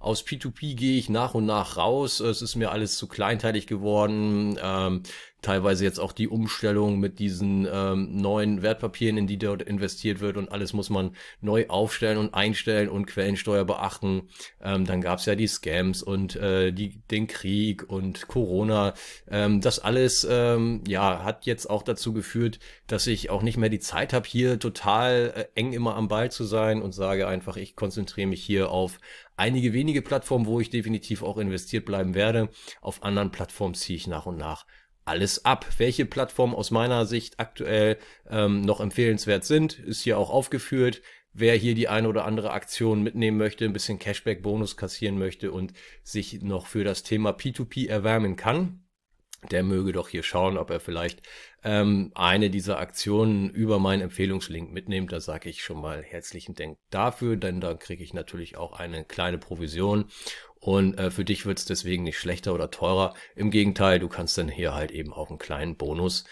Aus 0.00 0.24
P2P 0.24 0.74
gehe 0.74 0.98
ich 0.98 1.10
nach 1.10 1.34
und 1.34 1.44
nach 1.44 1.76
raus. 1.76 2.20
Es 2.20 2.40
ist 2.40 2.56
mir 2.56 2.72
alles 2.72 2.96
zu 2.96 3.06
kleinteilig 3.06 3.66
geworden. 3.66 4.58
Ähm, 4.62 5.02
teilweise 5.42 5.84
jetzt 5.84 6.00
auch 6.00 6.12
die 6.12 6.28
Umstellung 6.28 6.98
mit 6.98 7.18
diesen 7.18 7.68
ähm, 7.70 8.20
neuen 8.20 8.62
Wertpapieren, 8.62 9.16
in 9.16 9.26
die 9.26 9.38
dort 9.38 9.62
investiert 9.62 10.20
wird 10.20 10.36
und 10.36 10.50
alles 10.50 10.72
muss 10.72 10.90
man 10.90 11.14
neu 11.40 11.66
aufstellen 11.68 12.18
und 12.18 12.34
einstellen 12.34 12.88
und 12.88 13.06
Quellensteuer 13.06 13.64
beachten. 13.64 14.28
Ähm, 14.60 14.84
dann 14.86 15.00
gab 15.00 15.18
es 15.18 15.26
ja 15.26 15.34
die 15.34 15.46
Scams 15.46 16.02
und 16.02 16.36
äh, 16.36 16.72
die, 16.72 17.00
den 17.10 17.26
Krieg 17.26 17.88
und 17.88 18.28
Corona. 18.28 18.94
Ähm, 19.30 19.60
das 19.60 19.78
alles 19.78 20.26
ähm, 20.28 20.82
ja 20.86 21.22
hat 21.22 21.46
jetzt 21.46 21.68
auch 21.70 21.82
dazu 21.82 22.12
geführt, 22.12 22.58
dass 22.86 23.06
ich 23.06 23.30
auch 23.30 23.42
nicht 23.42 23.56
mehr 23.56 23.68
die 23.68 23.78
Zeit 23.78 24.12
habe, 24.12 24.26
hier 24.26 24.58
total 24.58 25.32
äh, 25.36 25.44
eng 25.54 25.72
immer 25.72 25.96
am 25.96 26.08
Ball 26.08 26.30
zu 26.30 26.44
sein 26.44 26.82
und 26.82 26.92
sage 26.92 27.28
einfach, 27.28 27.56
ich 27.56 27.76
konzentriere 27.76 28.28
mich 28.28 28.42
hier 28.42 28.70
auf 28.70 28.98
einige 29.36 29.72
wenige 29.72 30.02
Plattformen, 30.02 30.46
wo 30.46 30.60
ich 30.60 30.70
definitiv 30.70 31.22
auch 31.22 31.36
investiert 31.36 31.84
bleiben 31.84 32.14
werde. 32.14 32.48
Auf 32.80 33.02
anderen 33.02 33.30
Plattformen 33.30 33.74
ziehe 33.74 33.96
ich 33.96 34.06
nach 34.06 34.26
und 34.26 34.38
nach 34.38 34.66
alles 35.06 35.44
ab. 35.44 35.66
Welche 35.78 36.06
Plattformen 36.06 36.54
aus 36.54 36.70
meiner 36.70 37.06
Sicht 37.06 37.40
aktuell 37.40 37.98
ähm, 38.28 38.60
noch 38.60 38.80
empfehlenswert 38.80 39.44
sind, 39.44 39.78
ist 39.78 40.02
hier 40.02 40.18
auch 40.18 40.30
aufgeführt. 40.30 41.02
Wer 41.32 41.54
hier 41.54 41.74
die 41.74 41.88
eine 41.88 42.08
oder 42.08 42.24
andere 42.24 42.52
Aktion 42.52 43.02
mitnehmen 43.02 43.36
möchte, 43.36 43.66
ein 43.66 43.74
bisschen 43.74 43.98
Cashback-Bonus 43.98 44.76
kassieren 44.76 45.18
möchte 45.18 45.52
und 45.52 45.74
sich 46.02 46.42
noch 46.42 46.66
für 46.66 46.82
das 46.82 47.02
Thema 47.02 47.30
P2P 47.30 47.88
erwärmen 47.88 48.36
kann, 48.36 48.86
der 49.50 49.62
möge 49.62 49.92
doch 49.92 50.08
hier 50.08 50.22
schauen, 50.22 50.56
ob 50.56 50.70
er 50.70 50.80
vielleicht 50.80 51.22
ähm, 51.62 52.10
eine 52.14 52.48
dieser 52.48 52.78
Aktionen 52.78 53.50
über 53.50 53.78
meinen 53.78 54.02
Empfehlungslink 54.02 54.72
mitnimmt. 54.72 55.12
Da 55.12 55.20
sage 55.20 55.48
ich 55.48 55.62
schon 55.62 55.80
mal 55.80 56.02
herzlichen 56.02 56.54
Dank 56.54 56.78
dafür, 56.90 57.36
denn 57.36 57.60
da 57.60 57.74
kriege 57.74 58.02
ich 58.02 58.14
natürlich 58.14 58.56
auch 58.56 58.72
eine 58.72 59.04
kleine 59.04 59.38
Provision. 59.38 60.06
Und 60.60 60.98
äh, 60.98 61.10
für 61.10 61.24
dich 61.24 61.46
wird 61.46 61.58
es 61.58 61.64
deswegen 61.64 62.02
nicht 62.02 62.18
schlechter 62.18 62.54
oder 62.54 62.70
teurer. 62.70 63.14
Im 63.34 63.50
Gegenteil, 63.50 63.98
du 63.98 64.08
kannst 64.08 64.36
dann 64.38 64.48
hier 64.48 64.74
halt 64.74 64.90
eben 64.90 65.12
auch 65.12 65.30
einen 65.30 65.38
kleinen 65.38 65.76
Bonus 65.76 66.24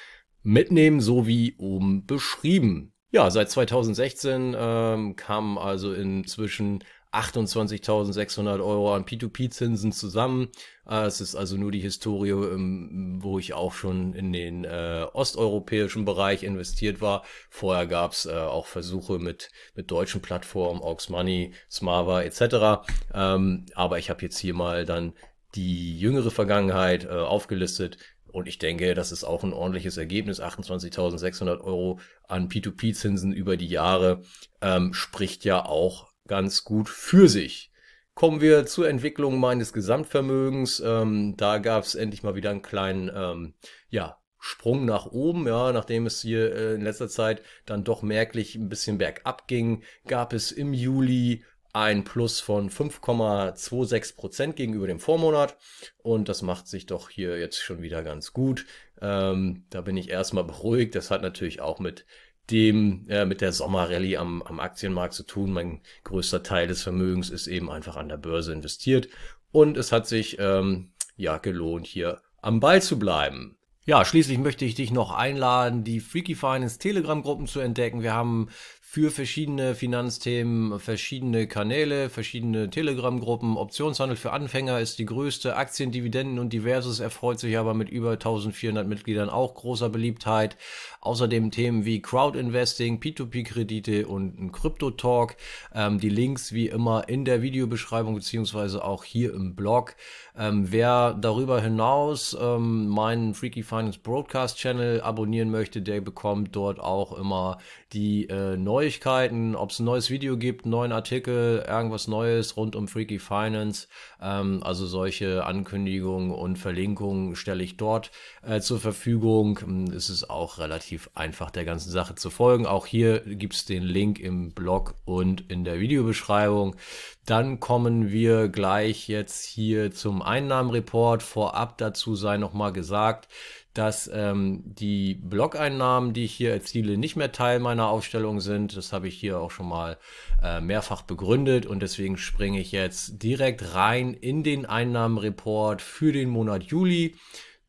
mitnehmen, 0.43 1.01
so 1.01 1.27
wie 1.27 1.55
oben 1.59 2.07
beschrieben. 2.07 2.93
Ja, 3.11 3.31
seit 3.31 3.51
2016 3.51 4.57
ähm, 4.59 5.17
kam 5.17 5.57
also 5.57 5.93
inzwischen 5.93 6.83
28.600 7.15 8.61
Euro 8.65 8.95
an 8.95 9.05
P2P-Zinsen 9.05 9.93
zusammen. 9.93 10.49
Äh, 10.89 11.05
es 11.05 11.21
ist 11.21 11.35
also 11.35 11.57
nur 11.57 11.71
die 11.71 11.81
Historie, 11.81 12.31
ähm, 12.31 13.19
wo 13.21 13.39
ich 13.39 13.55
auch 13.55 13.73
schon 13.73 14.15
in 14.15 14.33
den 14.33 14.65
äh, 14.65 15.07
osteuropäischen 15.13 16.05
Bereich 16.05 16.43
investiert 16.43 17.01
war. 17.01 17.25
Vorher 17.51 17.87
gab 17.87 18.13
es 18.13 18.27
äh, 18.27 18.33
auch 18.33 18.67
Versuche 18.67 19.19
mit, 19.19 19.51
mit 19.75 19.91
deutschen 19.91 20.23
Plattformen, 20.23 20.83
Aux 20.83 21.09
Money, 21.09 21.55
Smava 21.71 22.23
etc. 22.23 22.85
Ähm, 23.15 23.67
aber 23.75 23.99
ich 23.99 24.11
habe 24.11 24.23
jetzt 24.23 24.39
hier 24.39 24.55
mal 24.55 24.85
dann 24.85 25.13
die 25.55 25.99
jüngere 25.99 26.31
Vergangenheit 26.31 27.05
äh, 27.05 27.11
aufgelistet. 27.11 27.99
Und 28.27 28.49
ich 28.49 28.59
denke, 28.59 28.95
das 28.95 29.13
ist 29.13 29.23
auch 29.23 29.45
ein 29.45 29.53
ordentliches 29.53 29.97
Ergebnis. 29.97 30.43
28.600 30.43 31.61
Euro 31.61 32.01
an 32.27 32.49
P2P-Zinsen 32.49 33.33
über 33.33 33.57
die 33.57 33.69
Jahre 33.69 34.23
ähm, 34.61 34.93
spricht 34.93 35.45
ja 35.45 35.65
auch 35.65 36.14
ganz 36.27 36.65
gut 36.65 36.89
für 36.89 37.29
sich. 37.29 37.71
Kommen 38.15 38.41
wir 38.41 38.65
zur 38.67 38.89
Entwicklung 38.89 39.39
meines 39.39 39.73
Gesamtvermögens. 39.73 40.81
Ähm, 40.81 41.35
da 41.37 41.59
gab 41.59 41.85
es 41.85 41.95
endlich 41.95 42.23
mal 42.23 42.37
wieder 42.37 42.51
einen 42.51 42.63
kleinen 42.63 43.11
ähm, 43.15 43.55
ja, 43.89 44.19
Sprung 44.39 44.85
nach 44.85 45.07
oben. 45.07 45.49
Ja, 45.49 45.73
nachdem 45.73 46.07
es 46.07 46.23
hier 46.23 46.55
äh, 46.55 46.75
in 46.75 46.83
letzter 46.83 47.09
Zeit 47.09 47.43
dann 47.67 47.83
doch 47.83 48.03
merklich 48.03 48.55
ein 48.55 48.69
bisschen 48.69 48.99
bergab 48.99 49.49
ging, 49.49 49.83
gab 50.07 50.33
es 50.33 50.53
im 50.53 50.73
Juli 50.73 51.43
ein 51.73 52.05
Plus 52.05 52.41
von 52.41 52.71
5,26 52.71 54.15
Prozent 54.15 54.55
gegenüber 54.55 54.87
dem 54.87 55.01
Vormonat. 55.01 55.57
Und 56.03 56.29
das 56.29 56.41
macht 56.41 56.69
sich 56.69 56.87
doch 56.87 57.11
hier 57.11 57.37
jetzt 57.39 57.59
schon 57.59 57.83
wieder 57.83 58.05
ganz 58.05 58.33
gut. 58.33 58.65
Ähm, 59.01 59.65
da 59.71 59.81
bin 59.81 59.97
ich 59.97 60.09
erstmal 60.09 60.45
beruhigt. 60.45 60.95
Das 60.95 61.11
hat 61.11 61.23
natürlich 61.23 61.61
auch 61.61 61.81
mit 61.81 62.07
dem 62.51 63.07
äh, 63.09 63.25
mit 63.25 63.41
der 63.41 63.53
Sommerrallye 63.53 64.17
am, 64.17 64.43
am 64.43 64.61
Aktienmarkt 64.61 65.15
zu 65.15 65.25
tun. 65.25 65.53
Mein 65.53 65.81
größter 66.05 66.43
Teil 66.43 66.67
des 66.67 66.83
Vermögens 66.83 67.31
ist 67.31 67.47
eben 67.47 67.71
einfach 67.71 67.97
an 67.97 68.09
der 68.09 68.19
Börse 68.19 68.53
investiert 68.53 69.09
und 69.51 69.77
es 69.77 69.93
hat 69.93 70.07
sich 70.07 70.39
ähm, 70.39 70.93
ja 71.17 71.39
gelohnt, 71.39 71.87
hier 71.87 72.21
am 72.43 72.61
Ball 72.61 72.83
zu 72.83 72.99
bleiben. 72.99 73.57
Ja, 73.87 74.05
schließlich 74.05 74.39
möchte 74.39 74.65
ich 74.65 74.75
dich 74.75 74.91
noch 74.93 75.13
einladen, 75.13 75.85
die 75.85 76.01
Freaky 76.01 76.35
Finance 76.35 76.79
Telegram-Gruppen 76.79 77.47
zu 77.47 77.61
entdecken. 77.61 78.03
Wir 78.03 78.15
haben 78.15 78.49
für 78.95 79.11
verschiedene 79.11 79.75
Finanzthemen, 79.75 80.79
verschiedene 80.79 81.49
Kanäle, 81.49 82.09
verschiedene 82.11 82.71
Telegram-Gruppen. 82.71 83.57
Optionshandel 83.57 84.17
für 84.17 84.31
Anfänger 84.31 84.79
ist 84.79 85.01
die 85.01 85.05
größte. 85.05 85.57
Aktien, 85.57 85.91
Dividenden 85.91 86.39
und 86.39 86.53
Diverses 86.53 87.01
erfreut 87.01 87.41
sich 87.41 87.59
aber 87.59 87.75
mit 87.75 87.89
über 87.89 88.13
1400 88.13 88.87
Mitgliedern 88.87 89.31
auch 89.31 89.57
großer 89.57 89.89
Beliebtheit. 89.89 90.57
Außerdem 91.01 91.51
Themen 91.51 91.85
wie 91.85 92.03
Crowd-Investing, 92.03 93.01
P2P-Kredite 93.01 94.07
und 94.07 94.39
ein 94.39 94.53
Krypto-Talk. 94.53 95.35
Ähm, 95.75 95.99
die 95.99 96.09
Links 96.09 96.53
wie 96.53 96.69
immer 96.69 97.09
in 97.09 97.25
der 97.25 97.43
Videobeschreibung 97.43 98.15
beziehungsweise 98.15 98.85
auch 98.85 99.03
hier 99.03 99.35
im 99.35 99.57
Blog. 99.57 99.97
Ähm, 100.39 100.71
wer 100.71 101.15
darüber 101.15 101.61
hinaus 101.61 102.37
ähm, 102.41 102.87
meinen 102.87 103.35
Freaky 103.35 103.65
Finance 103.65 103.99
Broadcast 104.01 104.57
Channel 104.57 105.01
abonnieren 105.01 105.51
möchte, 105.51 105.83
der 105.83 106.01
bekommt 106.01 106.55
dort 106.55 106.79
auch 106.79 107.19
immer 107.19 107.59
die 107.95 108.29
äh, 108.29 108.57
Neuigkeiten, 108.57 109.55
ob 109.55 109.71
es 109.71 109.79
ein 109.79 109.85
neues 109.85 110.11
Video 110.11 110.37
gibt, 110.37 110.65
einen 110.65 110.73
neuen 110.73 110.93
Artikel, 110.93 111.65
irgendwas 111.67 112.09
Neues 112.09 112.57
rund 112.57 112.77
um 112.77 112.89
Freaky 112.89 113.19
Finance. 113.19 113.89
Ähm, 114.21 114.63
also 114.63 114.87
solche 114.87 115.47
Ankündigungen 115.47 116.33
und 116.33 116.59
Verlinkungen 116.59 117.37
stelle 117.37 117.63
ich 117.63 117.77
dort 117.77 118.11
äh, 118.43 118.61
zur 118.61 118.81
Verfügung. 118.81 119.61
Ähm, 119.63 119.85
es 119.85 120.11
ist 120.11 120.29
auch 120.29 120.59
relativ 120.59 121.09
einfach 121.15 121.51
der 121.51 121.65
ganzen 121.65 121.91
Sache 121.91 122.17
zu 122.17 122.31
folgen. 122.31 122.67
Auch 122.67 122.87
hier 122.87 123.21
gibt 123.21 123.55
es 123.55 123.65
den 123.65 123.85
Link 123.85 124.19
im 124.19 124.51
Blog 124.53 124.95
und 125.05 125.51
in 125.51 125.65
der 125.65 125.79
Videobeschreibung. 125.81 126.77
Dann 127.25 127.61
kommen 127.61 128.11
wir 128.11 128.49
gleich 128.49 129.09
jetzt 129.09 129.45
hier 129.45 129.93
zum 129.93 130.21
Einnahmenreport. 130.21 131.23
Vorab 131.23 131.79
dazu 131.79 132.17
sei 132.17 132.37
nochmal 132.37 132.73
gesagt, 132.73 133.29
dass 133.75 134.09
ähm, 134.13 134.63
die 134.65 135.15
Blog-Einnahmen, 135.15 136.13
die 136.13 136.25
ich 136.25 136.33
hier 136.33 136.53
erziele, 136.53 136.97
nicht 136.97 137.17
mehr 137.17 137.33
Teil 137.33 137.59
meiner 137.59 137.89
Aufstellung 137.89 138.41
sind. 138.41 138.77
Das 138.77 138.93
habe 138.93 139.09
ich 139.09 139.17
hier 139.19 139.41
auch 139.41 139.51
schon 139.51 139.69
mal 139.69 139.99
äh, 140.43 140.61
mehrfach 140.61 141.03
begründet 141.03 141.67
und 141.67 141.81
deswegen 141.81 142.17
springe 142.17 142.61
ich 142.61 142.71
jetzt 142.71 143.23
direkt 143.23 143.75
rein 143.75 144.15
in 144.15 144.45
den 144.45 144.65
Einnahmenreport 144.65 145.83
für 145.83 146.13
den 146.13 146.31
Monat 146.31 146.63
Juli. 146.63 147.17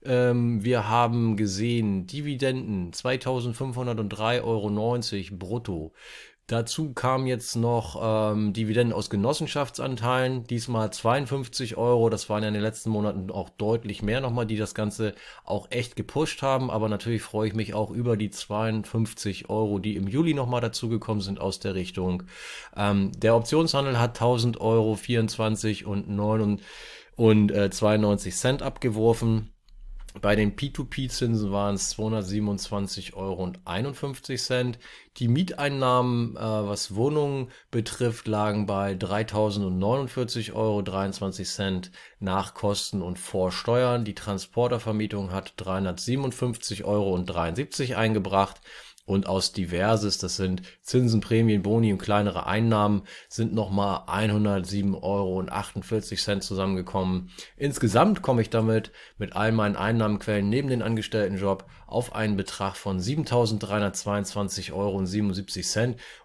Ähm, 0.04 0.64
wir 0.64 0.88
haben 0.88 1.36
gesehen, 1.36 2.06
Dividenden 2.06 2.92
2503,90 2.92 4.44
Euro 4.44 5.38
brutto. 5.38 5.94
Dazu 6.48 6.94
kamen 6.94 7.26
jetzt 7.26 7.56
noch 7.56 8.00
ähm, 8.00 8.54
Dividenden 8.54 8.94
aus 8.94 9.10
Genossenschaftsanteilen, 9.10 10.46
diesmal 10.46 10.94
52 10.94 11.76
Euro. 11.76 12.12
Das 12.12 12.30
waren 12.30 12.44
ja 12.44 12.50
in 12.50 12.54
den 12.54 12.62
letzten 12.62 12.92
Monaten 12.92 13.32
auch 13.32 13.50
deutlich 13.50 14.04
mehr 14.04 14.22
nochmal, 14.22 14.46
die 14.46 14.56
das 14.56 14.76
Ganze 14.76 15.16
auch 15.44 15.72
echt 15.72 15.96
gepusht 15.96 16.44
haben. 16.44 16.70
Aber 16.70 16.88
natürlich 16.88 17.24
freue 17.24 17.48
ich 17.48 17.56
mich 17.56 17.74
auch 17.74 17.90
über 17.90 18.16
die 18.16 18.30
52 18.30 19.50
Euro, 19.50 19.80
die 19.80 19.96
im 19.96 20.08
Juli 20.08 20.36
nochmal 20.36 20.62
dazugekommen 20.62 21.22
sind 21.22 21.42
aus 21.42 21.60
der 21.60 21.74
Richtung. 21.74 22.22
Ähm, 22.76 23.12
der 23.18 23.36
Optionshandel 23.36 23.98
hat 24.00 24.12
1000 24.12 24.62
Euro 24.62 24.94
24 24.94 25.88
und 25.88 26.10
9 26.10 26.62
und 27.16 27.52
äh, 27.52 27.72
92 27.72 28.36
Cent 28.36 28.62
abgeworfen. 28.62 29.55
Bei 30.22 30.36
den 30.36 30.56
P2P-Zinsen 30.56 31.52
waren 31.52 31.76
es 31.76 31.98
227,51 31.98 33.14
Euro. 33.16 33.52
Die 35.18 35.28
Mieteinnahmen, 35.28 36.38
äh, 36.38 36.40
was 36.40 36.96
Wohnungen 36.96 37.52
betrifft, 37.70 38.28
lagen 38.28 38.66
bei 38.66 38.94
3.049,23 38.94 40.54
Euro 40.54 40.84
nach 42.20 42.54
Kosten 42.54 43.02
und 43.02 43.20
Vorsteuern. 43.20 44.06
Die 44.06 44.16
Transportervermietung 44.16 45.32
hat 45.32 45.56
357,73 45.58 46.86
Euro 46.86 47.16
eingebracht 47.98 48.62
und 49.06 49.28
aus 49.28 49.52
Diverses, 49.52 50.18
das 50.18 50.36
sind 50.36 50.64
Zinsen, 50.82 51.22
Prämien, 51.22 51.62
Boni 51.62 51.94
und 51.94 52.02
kleinere 52.02 52.48
Einnahmen, 52.48 53.04
sind 53.30 53.54
nochmal 53.54 54.00
107,48 54.08 55.02
Euro 55.02 56.40
zusammengekommen. 56.40 57.30
Insgesamt 57.56 58.22
komme 58.24 58.42
ich 58.42 58.50
damit 58.50 58.92
mit 59.18 59.36
all 59.36 59.52
meinen 59.52 59.76
Einnahmenquellen 59.76 60.50
neben 60.50 60.70
den 60.70 60.82
Angestelltenjob 60.82 61.66
auf 61.88 62.14
einen 62.16 62.38
Betrag 62.38 62.76
von 62.76 63.00
7.322,77 63.00 64.74
Euro 64.74 64.98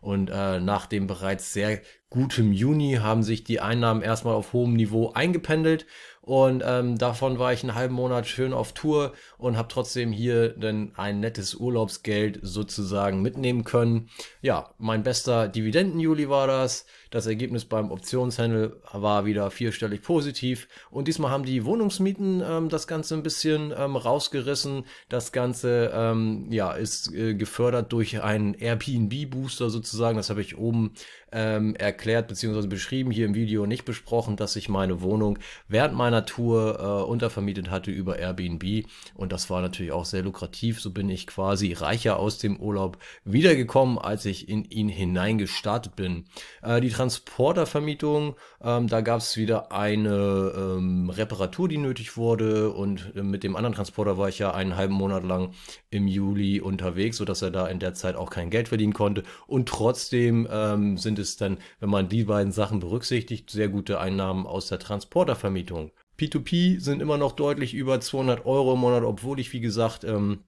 und 0.01 0.31
äh, 0.31 0.61
nach 0.61 0.87
dem 0.87 1.07
bereits 1.07 1.53
sehr 1.53 1.81
gutem 2.09 2.53
Juni 2.53 2.99
haben 3.01 3.23
sich 3.23 3.44
die 3.44 3.61
Einnahmen 3.61 4.03
erstmal 4.03 4.35
auf 4.35 4.53
hohem 4.53 4.75
Niveau 4.75 5.12
eingependelt 5.12 5.87
und 6.23 6.62
ähm, 6.66 6.99
davon 6.99 7.38
war 7.38 7.53
ich 7.53 7.62
einen 7.62 7.75
halben 7.75 7.94
Monat 7.94 8.27
schön 8.27 8.53
auf 8.53 8.73
Tour 8.73 9.14
und 9.38 9.57
habe 9.57 9.68
trotzdem 9.68 10.12
hier 10.12 10.51
dann 10.51 10.92
ein 10.96 11.18
nettes 11.18 11.55
Urlaubsgeld 11.55 12.38
sozusagen 12.42 13.23
mitnehmen 13.23 13.64
können. 13.64 14.11
Ja, 14.42 14.75
mein 14.79 15.03
bester 15.03 15.49
Dividenden-Juli 15.49 16.29
war 16.29 16.46
das. 16.46 16.85
Das 17.11 17.27
Ergebnis 17.27 17.64
beim 17.64 17.90
Optionshandel 17.90 18.77
war 18.92 19.25
wieder 19.25 19.51
vierstellig 19.51 20.03
positiv. 20.03 20.68
Und 20.90 21.09
diesmal 21.09 21.33
haben 21.33 21.44
die 21.44 21.64
Wohnungsmieten 21.64 22.40
ähm, 22.46 22.68
das 22.68 22.87
Ganze 22.87 23.14
ein 23.14 23.25
bisschen 23.25 23.75
ähm, 23.77 23.96
rausgerissen. 23.96 24.85
Das 25.09 25.33
Ganze 25.33 25.90
ähm, 25.92 26.46
ja, 26.51 26.73
ist 26.73 27.12
äh, 27.12 27.35
gefördert 27.35 27.92
durch 27.92 28.23
einen 28.23 28.55
Airbnb-Booster 28.55 29.70
sozusagen. 29.70 30.16
Das 30.16 30.31
habe 30.31 30.40
ich 30.40 30.57
oben 30.57 30.92
ähm, 31.33 31.75
erklärt 31.77 32.29
bzw. 32.29 32.66
beschrieben, 32.66 33.11
hier 33.11 33.27
im 33.27 33.35
Video 33.35 33.66
nicht 33.66 33.85
besprochen, 33.85 34.37
dass 34.37 34.57
ich 34.57 34.69
meine 34.69 35.03
Wohnung 35.03 35.38
während 35.69 35.95
meiner 35.95 36.27
Tour 36.27 36.79
äh, 36.79 37.11
untervermietet 37.11 37.71
hatte 37.71 37.90
über 37.90 38.19
Airbnb. 38.19 38.87
Und 39.14 39.33
das 39.33 39.51
war 39.51 39.61
natürlich 39.61 39.93
auch 39.93 40.05
sehr 40.05 40.23
lukrativ. 40.23 40.81
So 40.81 40.90
bin 40.90 41.09
ich 41.09 41.27
quasi 41.27 41.73
reicher 41.73 42.19
aus 42.19 42.38
dem 42.38 42.59
Urlaub 42.59 42.99
wiedergekommen, 43.25 43.99
als 43.99 44.25
ich 44.25 44.49
in 44.49 44.64
ihn 44.64 44.88
hineingestartet 44.88 45.97
bin. 45.97 46.25
Äh, 46.62 46.81
die 46.81 46.90
Transportervermietung, 46.90 48.37
ähm, 48.62 48.88
da 48.88 49.01
gab 49.01 49.19
es 49.19 49.37
wieder 49.37 49.73
eine 49.73 50.53
ähm, 50.57 51.11
Reparatur, 51.11 51.69
die 51.69 51.79
nötig 51.79 52.16
wurde 52.16 52.71
und 52.71 53.12
äh, 53.14 53.23
mit 53.23 53.45
dem 53.45 53.57
anderen 53.57 53.75
Transporter 53.75 54.19
war 54.19 54.29
ich 54.29 54.38
ja 54.38 54.53
einen 54.53 54.77
halben 54.77 54.95
Monat 54.95 55.25
lang 55.25 55.53
im 55.90 56.09
Juli 56.09 56.61
unterwegs, 56.61 57.16
sodass 57.16 57.43
er 57.43 57.51
da 57.51 57.66
in 57.69 57.79
der 57.79 57.95
Zeit 57.95 58.16
auch 58.16 58.31
kein 58.31 58.51
Geld 58.51 58.69
verdienen 58.69 58.93
konnte 58.93 59.23
und 59.47 59.69
trotzdem 59.69 60.49
ähm, 60.51 60.99
sind 60.99 61.19
es 61.20 61.37
dann, 61.37 61.59
wenn 61.78 61.90
man 61.90 62.09
die 62.09 62.24
beiden 62.24 62.52
Sachen 62.52 62.80
berücksichtigt, 62.80 63.50
sehr 63.50 63.68
gute 63.68 64.00
Einnahmen 64.00 64.46
aus 64.46 64.68
der 64.68 64.78
Transportervermietung. 64.78 65.92
P2P 66.18 66.80
sind 66.80 67.00
immer 67.00 67.16
noch 67.16 67.33
deutlich 67.33 67.74
über 67.74 68.00
200 68.00 68.44
Euro 68.44 68.74
im 68.74 68.80
Monat, 68.80 69.04
obwohl 69.04 69.40
ich, 69.40 69.52
wie 69.52 69.61
gesagt, 69.61 70.04
ähm, 70.04 70.44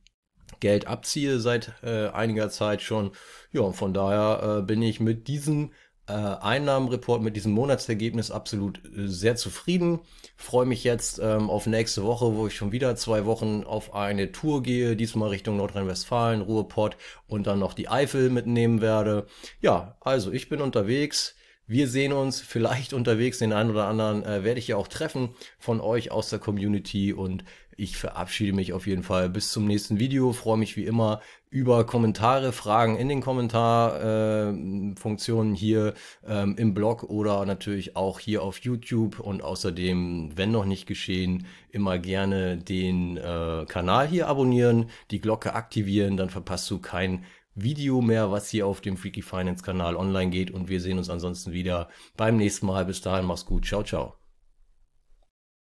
Geld 0.60 0.86
abziehe 0.86 1.40
seit 1.40 1.72
äh, 1.82 2.08
einiger 2.08 2.50
Zeit 2.50 2.82
schon. 2.82 3.12
Ja, 3.52 3.62
und 3.62 3.74
von 3.74 3.94
daher 3.94 4.58
äh, 4.58 4.62
bin 4.62 4.82
ich 4.82 5.00
mit 5.00 5.28
diesem 5.28 5.72
äh, 6.08 6.12
Einnahmenreport 6.12 7.22
mit 7.22 7.36
diesem 7.36 7.52
Monatsergebnis 7.52 8.30
absolut 8.30 8.78
äh, 8.84 9.06
sehr 9.06 9.36
zufrieden. 9.36 10.00
Freue 10.36 10.66
mich 10.66 10.84
jetzt 10.84 11.20
ähm, 11.22 11.48
auf 11.48 11.66
nächste 11.66 12.04
Woche, 12.04 12.34
wo 12.34 12.46
ich 12.46 12.56
schon 12.56 12.72
wieder 12.72 12.96
zwei 12.96 13.24
Wochen 13.24 13.64
auf 13.64 13.94
eine 13.94 14.32
Tour 14.32 14.62
gehe, 14.62 14.96
diesmal 14.96 15.28
Richtung 15.30 15.56
Nordrhein-Westfalen, 15.56 16.40
Ruhrpott 16.40 16.96
und 17.26 17.46
dann 17.46 17.58
noch 17.58 17.74
die 17.74 17.88
Eifel 17.88 18.30
mitnehmen 18.30 18.80
werde. 18.80 19.26
Ja, 19.60 19.96
also 20.00 20.32
ich 20.32 20.48
bin 20.48 20.60
unterwegs. 20.60 21.36
Wir 21.66 21.88
sehen 21.88 22.12
uns 22.12 22.40
vielleicht 22.40 22.92
unterwegs, 22.92 23.38
den 23.38 23.52
einen 23.52 23.70
oder 23.70 23.86
anderen 23.86 24.24
äh, 24.24 24.44
werde 24.44 24.58
ich 24.58 24.68
ja 24.68 24.76
auch 24.76 24.88
treffen 24.88 25.30
von 25.58 25.80
euch 25.80 26.10
aus 26.10 26.28
der 26.28 26.38
Community 26.38 27.12
und 27.12 27.44
ich 27.76 27.96
verabschiede 27.96 28.52
mich 28.52 28.72
auf 28.72 28.86
jeden 28.86 29.02
Fall 29.02 29.28
bis 29.28 29.50
zum 29.50 29.66
nächsten 29.66 29.98
Video. 29.98 30.32
Freue 30.32 30.58
mich 30.58 30.76
wie 30.76 30.84
immer 30.84 31.20
über 31.50 31.84
Kommentare, 31.86 32.52
Fragen 32.52 32.96
in 32.96 33.08
den 33.08 33.20
Kommentarfunktionen 33.20 35.54
äh, 35.54 35.58
hier 35.58 35.94
ähm, 36.26 36.56
im 36.58 36.74
Blog 36.74 37.04
oder 37.04 37.46
natürlich 37.46 37.96
auch 37.96 38.18
hier 38.18 38.42
auf 38.42 38.58
YouTube 38.58 39.20
und 39.20 39.42
außerdem, 39.42 40.32
wenn 40.36 40.50
noch 40.50 40.64
nicht 40.64 40.86
geschehen, 40.86 41.46
immer 41.70 41.98
gerne 41.98 42.58
den 42.58 43.16
äh, 43.16 43.64
Kanal 43.68 44.08
hier 44.08 44.26
abonnieren, 44.28 44.90
die 45.10 45.20
Glocke 45.20 45.54
aktivieren, 45.54 46.16
dann 46.16 46.30
verpasst 46.30 46.70
du 46.70 46.78
kein 46.78 47.24
Video 47.54 48.00
mehr, 48.00 48.30
was 48.30 48.48
hier 48.48 48.66
auf 48.66 48.80
dem 48.80 48.96
Freaky 48.96 49.22
Finance 49.22 49.62
Kanal 49.62 49.96
online 49.96 50.30
geht 50.30 50.50
und 50.50 50.68
wir 50.68 50.80
sehen 50.80 50.98
uns 50.98 51.10
ansonsten 51.10 51.52
wieder 51.52 51.88
beim 52.16 52.36
nächsten 52.36 52.66
Mal. 52.66 52.84
Bis 52.84 53.00
dahin, 53.00 53.26
mach's 53.26 53.44
gut, 53.46 53.66
ciao, 53.66 53.82
ciao. 53.82 54.21